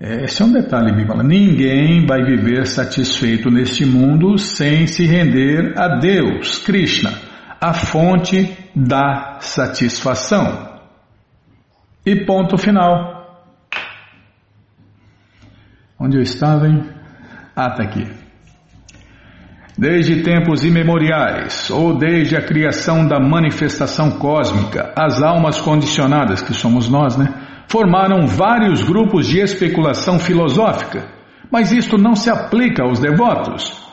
[0.00, 1.22] É, esse é um detalhe, Bíblia.
[1.24, 7.10] Ninguém vai viver satisfeito neste mundo sem se render a Deus, Krishna,
[7.60, 10.78] a fonte da satisfação.
[12.06, 13.18] E ponto final.
[15.98, 16.84] Onde eu estava, hein?
[17.56, 18.06] Tá aqui.
[19.76, 26.88] Desde tempos imemoriais, ou desde a criação da manifestação cósmica, as almas condicionadas, que somos
[26.88, 31.08] nós, né, formaram vários grupos de especulação filosófica,
[31.50, 33.86] mas isto não se aplica aos devotos.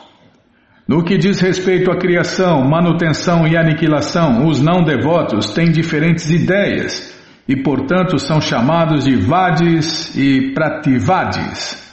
[0.88, 7.14] No que diz respeito à criação, manutenção e aniquilação, os não devotos têm diferentes ideias
[7.46, 11.86] e, portanto, são chamados de Vadis e Prativadis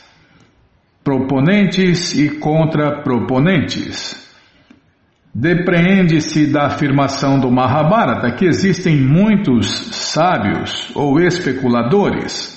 [1.04, 4.24] proponentes e contraproponentes.
[5.36, 12.54] Depreende-se da afirmação do Mahabharata que existem muitos sábios ou especuladores.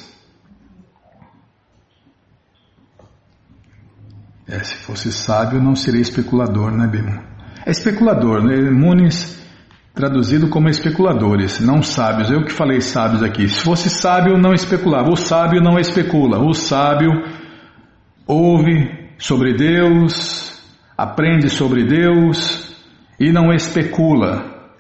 [4.47, 7.25] É, se fosse sábio, não seria especulador, né, Bima?
[7.65, 8.71] É especulador, né?
[8.71, 9.37] Munis
[9.97, 12.31] traduzido como especuladores, não sábios.
[12.31, 13.49] Eu que falei sábios aqui.
[13.49, 15.11] Se fosse sábio, não especulava.
[15.11, 16.39] O sábio não especula.
[16.39, 17.11] O sábio
[18.27, 20.56] ouve sobre Deus,
[20.97, 22.75] aprende sobre Deus
[23.19, 24.71] e não especula,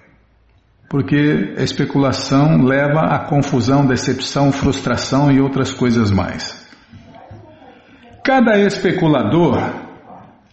[0.88, 6.64] porque a especulação leva à confusão, decepção, frustração e outras coisas mais.
[8.24, 9.86] Cada especulador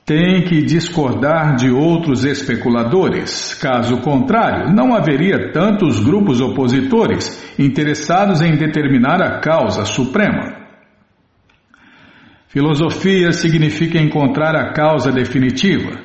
[0.06, 3.54] tem que discordar de outros especuladores.
[3.54, 10.63] Caso contrário, não haveria tantos grupos opositores interessados em determinar a causa suprema.
[12.54, 16.00] Filosofia significa encontrar a causa definitiva.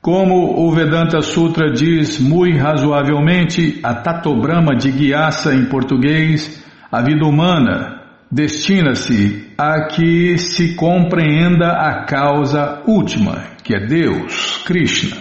[0.00, 7.26] Como o Vedanta Sutra diz muito razoavelmente, a Tatobrama de Gyasa em português, a vida
[7.26, 15.16] humana destina-se a que se compreenda a causa última, que é Deus, Krishna.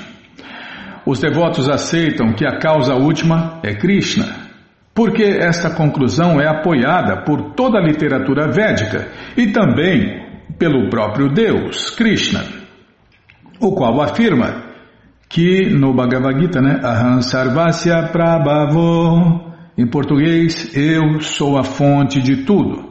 [1.03, 4.27] Os devotos aceitam que a causa última é Krishna,
[4.93, 11.89] porque esta conclusão é apoiada por toda a literatura védica e também pelo próprio Deus,
[11.91, 12.43] Krishna,
[13.59, 14.63] o qual afirma
[15.29, 22.43] que no Bhagavad Gita, né, Aham Sarvasya Prabhavo, em português, eu sou a fonte de
[22.43, 22.89] tudo.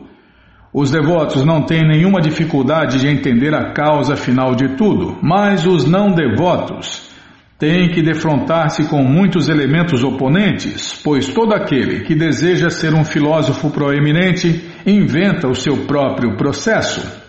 [0.72, 5.84] Os devotos não têm nenhuma dificuldade de entender a causa final de tudo, mas os
[5.84, 7.10] não devotos
[7.58, 13.70] têm que defrontar-se com muitos elementos oponentes, pois todo aquele que deseja ser um filósofo
[13.70, 17.27] proeminente inventa o seu próprio processo.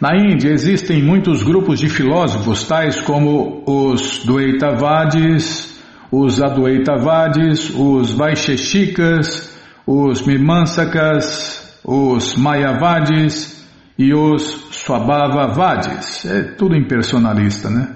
[0.00, 5.80] Na Índia existem muitos grupos de filósofos, tais como os Dvaitavadis,
[6.12, 13.66] os Advaitavadis, os Vaisheshikas, os Mimansakas, os Mayavadis
[13.98, 16.26] e os Swabhavavadis.
[16.26, 17.88] É tudo impersonalista, né?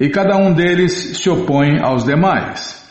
[0.00, 2.83] E cada um deles se opõe aos demais.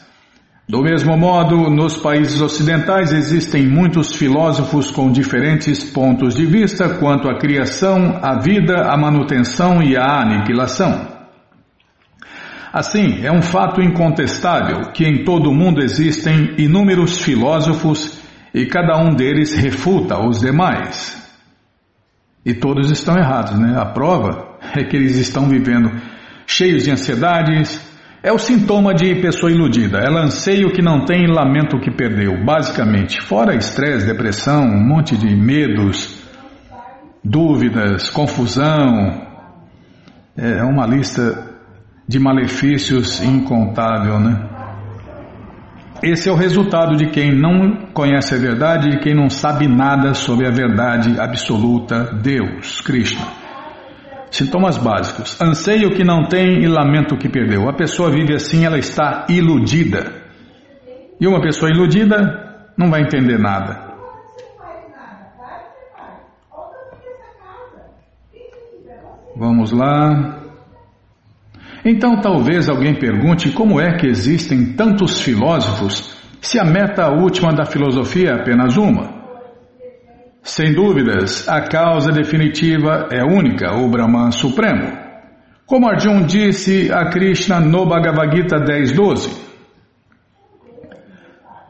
[0.74, 7.30] Do mesmo modo, nos países ocidentais existem muitos filósofos com diferentes pontos de vista quanto
[7.30, 11.10] à criação, à vida, à manutenção e à aniquilação.
[12.74, 18.20] Assim, é um fato incontestável que em todo o mundo existem inúmeros filósofos
[18.52, 21.24] e cada um deles refuta os demais.
[22.44, 23.78] E todos estão errados, né?
[23.78, 25.92] A prova é que eles estão vivendo
[26.48, 27.80] cheios de ansiedades.
[28.24, 29.98] É o sintoma de pessoa iludida.
[30.00, 33.22] Ela anseia o que não tem e lamenta o que perdeu, basicamente.
[33.22, 36.24] Fora estresse, depressão, um monte de medos,
[37.22, 39.28] dúvidas, confusão.
[40.38, 41.52] É uma lista
[42.08, 44.50] de malefícios incontável, né?
[46.02, 50.14] Esse é o resultado de quem não conhece a verdade e quem não sabe nada
[50.14, 53.43] sobre a verdade absoluta, Deus, Krishna.
[54.34, 57.70] Sintomas básicos: anseio o que não tem e lamento o que perdeu.
[57.70, 60.12] A pessoa vive assim, ela está iludida.
[61.22, 63.94] E uma pessoa iludida não vai entender nada.
[69.36, 70.40] Vamos lá.
[71.86, 77.66] Então talvez alguém pergunte como é que existem tantos filósofos se a meta última da
[77.66, 79.23] filosofia é apenas uma.
[80.44, 84.92] Sem dúvidas, a causa definitiva é única, o Brahman Supremo.
[85.66, 89.42] Como Arjun disse a Krishna no Bhagavad Gita 10.12.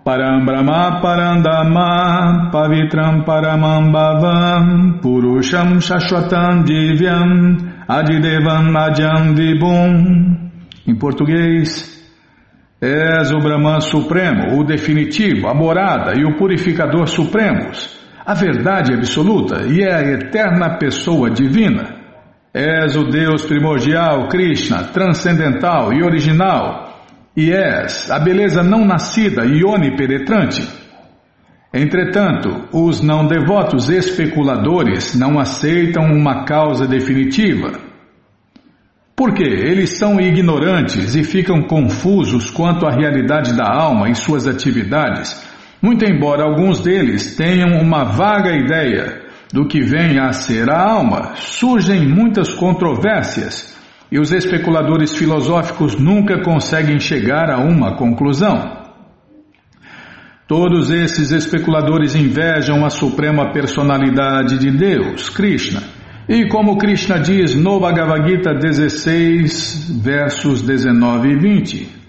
[0.04, 7.56] Param Brahma Parandama Pavitram Paramam Bhavam Purusham Shashwatam Divyam
[7.88, 8.74] Adidevam
[9.36, 10.50] Vibhum.
[10.88, 11.94] Em português,
[12.82, 19.64] és o Brahman Supremo, o definitivo, a morada e o purificador supremos, a verdade absoluta
[19.68, 22.02] e é a eterna pessoa divina.
[22.54, 27.02] És o Deus primordial, Krishna, transcendental e original,
[27.36, 30.68] e és a beleza não nascida e onipenetrante.
[31.74, 37.72] Entretanto, os não devotos especuladores não aceitam uma causa definitiva.
[39.16, 45.53] Porque eles são ignorantes e ficam confusos quanto à realidade da alma e suas atividades,
[45.84, 49.22] muito embora alguns deles tenham uma vaga ideia
[49.52, 53.78] do que vem a ser a alma, surgem muitas controvérsias
[54.10, 58.82] e os especuladores filosóficos nunca conseguem chegar a uma conclusão.
[60.48, 65.84] Todos esses especuladores invejam a suprema personalidade de Deus, Krishna.
[66.30, 72.03] E como Krishna diz no Bhagavad Gita 16, versos 19 e 20: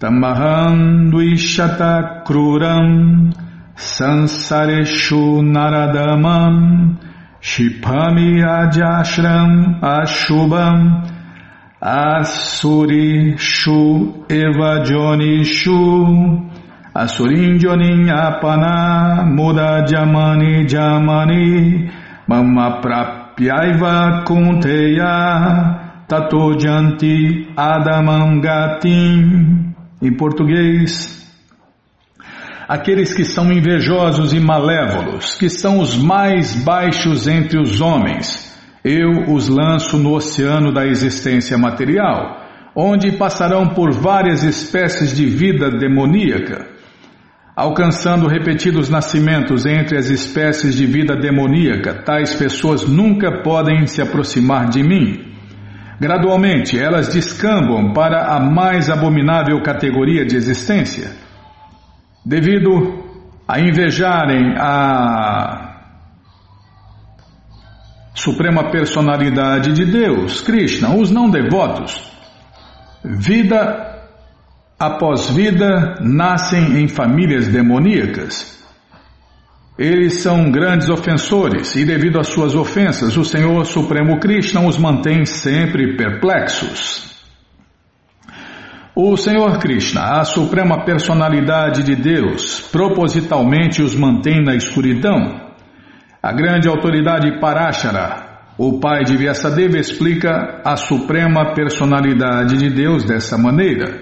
[0.00, 3.34] Tamaham Duishata Kruram
[3.76, 6.96] Sansareshu Naradamam
[7.42, 11.04] Shipami Ajashram Ashubam
[11.82, 13.76] Asurishu
[14.26, 16.48] Evajonishu
[16.94, 21.90] Asurinjonin apana muda jamani jamani
[22.26, 25.76] mama prapyaiva kunteya
[26.08, 29.69] tato janti adamangatim.
[30.02, 31.20] Em português,
[32.66, 38.48] aqueles que são invejosos e malévolos, que são os mais baixos entre os homens,
[38.82, 42.40] Eu os lanço no oceano da existência material,
[42.74, 46.66] onde passarão por várias espécies de vida demoníaca.
[47.54, 54.70] Alcançando repetidos nascimentos entre as espécies de vida demoníaca, tais pessoas nunca podem se aproximar
[54.70, 55.29] de mim.
[56.00, 61.10] Gradualmente, elas descambam para a mais abominável categoria de existência.
[62.24, 63.04] Devido
[63.46, 65.70] a invejarem a
[68.14, 72.10] Suprema Personalidade de Deus, Krishna, os não devotos,
[73.04, 73.90] vida
[74.78, 78.59] após vida nascem em famílias demoníacas.
[79.80, 85.24] Eles são grandes ofensores e, devido às suas ofensas, o Senhor Supremo Krishna os mantém
[85.24, 87.08] sempre perplexos.
[88.94, 95.48] O Senhor Krishna, a Suprema Personalidade de Deus, propositalmente os mantém na escuridão
[96.22, 103.38] a grande autoridade Parashara, o pai de Vyasadeva, explica a suprema personalidade de Deus dessa
[103.38, 103.98] maneira.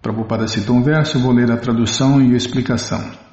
[0.00, 3.27] Prabhupada cita um verso, vou ler a tradução e a explicação.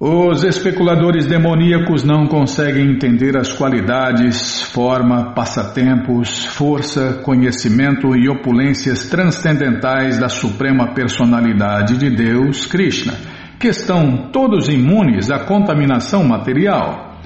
[0.00, 10.18] Os especuladores demoníacos não conseguem entender as qualidades, forma, passatempos, força, conhecimento e opulências transcendentais
[10.18, 13.12] da Suprema Personalidade de Deus, Krishna
[13.60, 17.18] que estão todos imunes à contaminação material.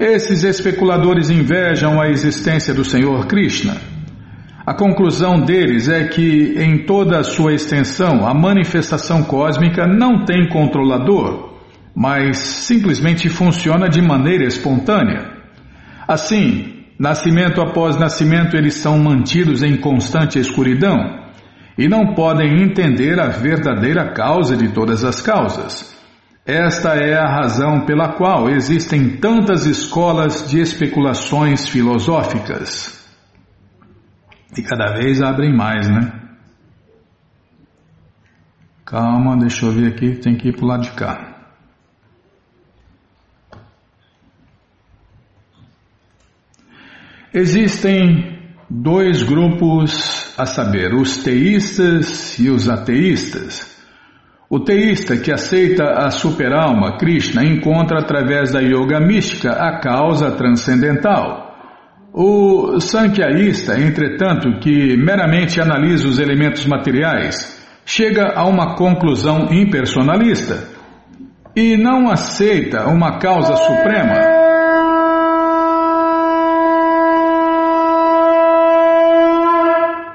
[0.00, 3.76] Esses especuladores invejam a existência do Senhor Krishna.
[4.64, 10.48] A conclusão deles é que, em toda a sua extensão, a manifestação cósmica não tem
[10.48, 11.51] controlador,
[11.94, 15.30] mas simplesmente funciona de maneira espontânea.
[16.06, 21.22] Assim, nascimento após nascimento, eles são mantidos em constante escuridão
[21.76, 25.92] e não podem entender a verdadeira causa de todas as causas.
[26.44, 33.00] Esta é a razão pela qual existem tantas escolas de especulações filosóficas.
[34.56, 36.12] E cada vez abrem mais, né?
[38.84, 41.31] Calma, deixa eu ver aqui, tem que ir para o lado de cá.
[47.34, 53.72] Existem dois grupos a saber, os teístas e os ateístas.
[54.50, 61.56] O teísta que aceita a superalma Krishna encontra através da yoga mística a causa transcendental.
[62.12, 70.68] O sankhyaísta, entretanto, que meramente analisa os elementos materiais, chega a uma conclusão impersonalista
[71.56, 74.31] e não aceita uma causa suprema.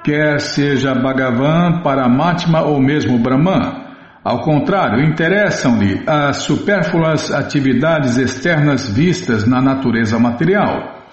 [0.08, 3.88] Quer seja Bhagavan, Paramatma ou mesmo Brahman.
[4.24, 11.04] Ao contrário, interessam-lhe as supérfluas atividades externas vistas na natureza material.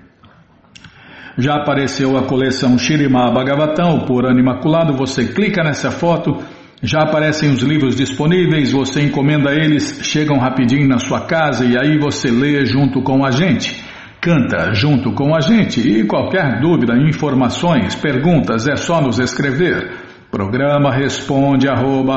[1.40, 4.96] Já apareceu a coleção Shirima Bhagavatam, por ano imaculado.
[4.96, 6.42] Você clica nessa foto,
[6.82, 8.72] já aparecem os livros disponíveis.
[8.72, 13.30] Você encomenda eles, chegam rapidinho na sua casa e aí você lê junto com a
[13.30, 13.84] gente.
[14.20, 15.80] Canta junto com a gente.
[15.80, 19.92] E qualquer dúvida, informações, perguntas, é só nos escrever.
[20.32, 22.16] Programa responde arroba,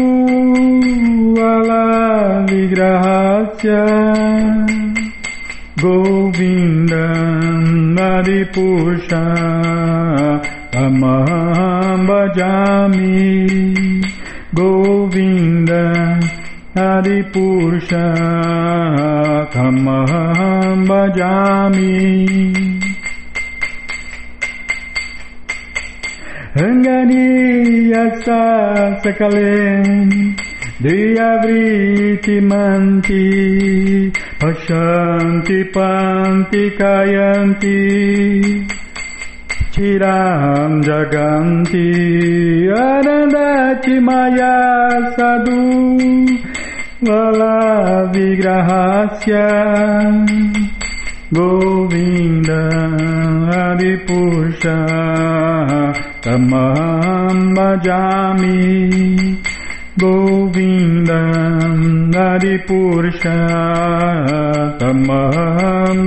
[1.36, 3.84] ala vigrahasya.
[5.78, 7.05] Govinda
[7.95, 9.25] Naripusha
[10.73, 13.78] Amaham Bhajami
[14.55, 16.19] Govinda
[16.75, 18.05] Naripusha
[19.53, 21.93] Amaham Bhajami
[26.55, 28.03] Ranganiya
[29.03, 30.47] Sakalen
[30.78, 37.82] Deyavriti manti Pashanti panti kayanti
[39.73, 41.89] Tiram jaganti
[42.69, 44.53] Anandati maya
[45.17, 45.97] sadhu
[47.01, 49.49] Vala vigrahasya
[51.34, 52.69] Govinda
[53.65, 54.78] Adipusha
[56.21, 59.57] Tamam bhajami.
[60.02, 61.78] गोविन्दं
[62.14, 63.18] नरिपुरुषतमहं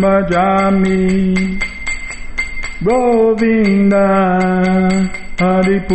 [0.03, 1.01] भजामि
[2.88, 3.95] गोविन्द
[5.43, 5.91] हरिपुरुषतमहं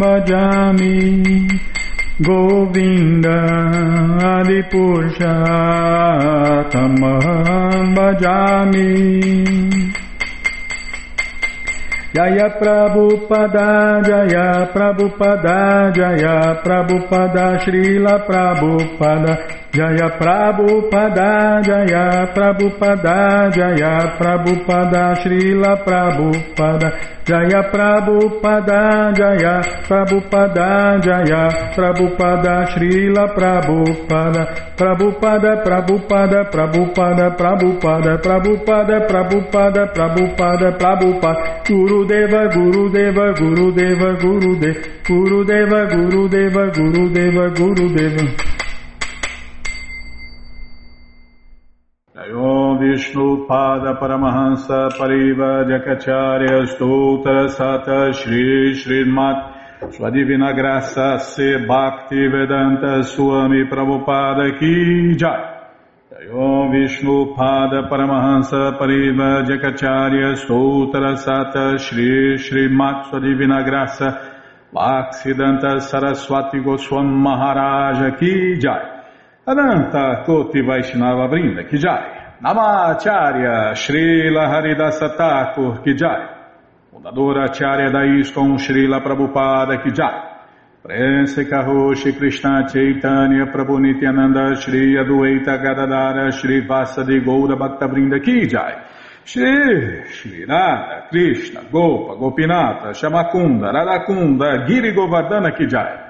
[0.00, 0.96] भजामि
[2.28, 3.26] गोविन्द
[4.22, 5.20] हरिपुरुषतमहं
[7.98, 8.88] भजामि
[12.10, 25.78] Jaya Prabhupada, Jaya Prabhupada, Jaya Prabhupada, Srila Prabhupada, Jaya Prabhupada, Jaya Prabhupada, Jaya Prabhupada, Srila
[25.86, 26.90] Prabhupada,
[27.22, 40.74] Jaya Prabhupada, Jaya Prabhupada, Jaya Prabhupada, Srila Prabhupada, Prabhupada, Prabhupada, Prabhupada, Prabhupada, Prabhupada, Prabhupada, Prabhupada,
[40.74, 44.50] Prabhupada, Guru Deva, Guru Deva, Guru Deva, Guru
[47.94, 48.58] Deva,
[52.12, 62.26] Om Vishnu Pada Paramahansa Pariva Jakacharya Stoutra Sata Shri Srimat Sua Divina Graça Se Bhakti
[62.26, 65.70] Vedanta Swami Prabhupada Ki Jai.
[66.32, 74.18] Om Vishnu Pada Paramahansa Pariva Jakacharya Stoutra Sata Shri Srimat Sua Divina Graça
[74.74, 78.99] Bhaksidanta Saraswati Goswam Maharaja Ki Jai
[79.46, 86.28] Adanta Koti Vaishnava Brinda Kijai Namacharya Srila Haridasa Thakur Kijai
[86.92, 90.28] Fundadora Acharya da Srila Prabhupada Kijai
[90.82, 98.84] Prense Karoshi Krishna Chaitanya Prabhu Nityananda Shri Adueita Gadadara Shri Vasadi Goura Bhaktavrinda Kijai
[99.24, 106.09] Shri Shri Radha Krishna Gopa Gopinata Shamakunda Radakunda Giri Govardhana Kijai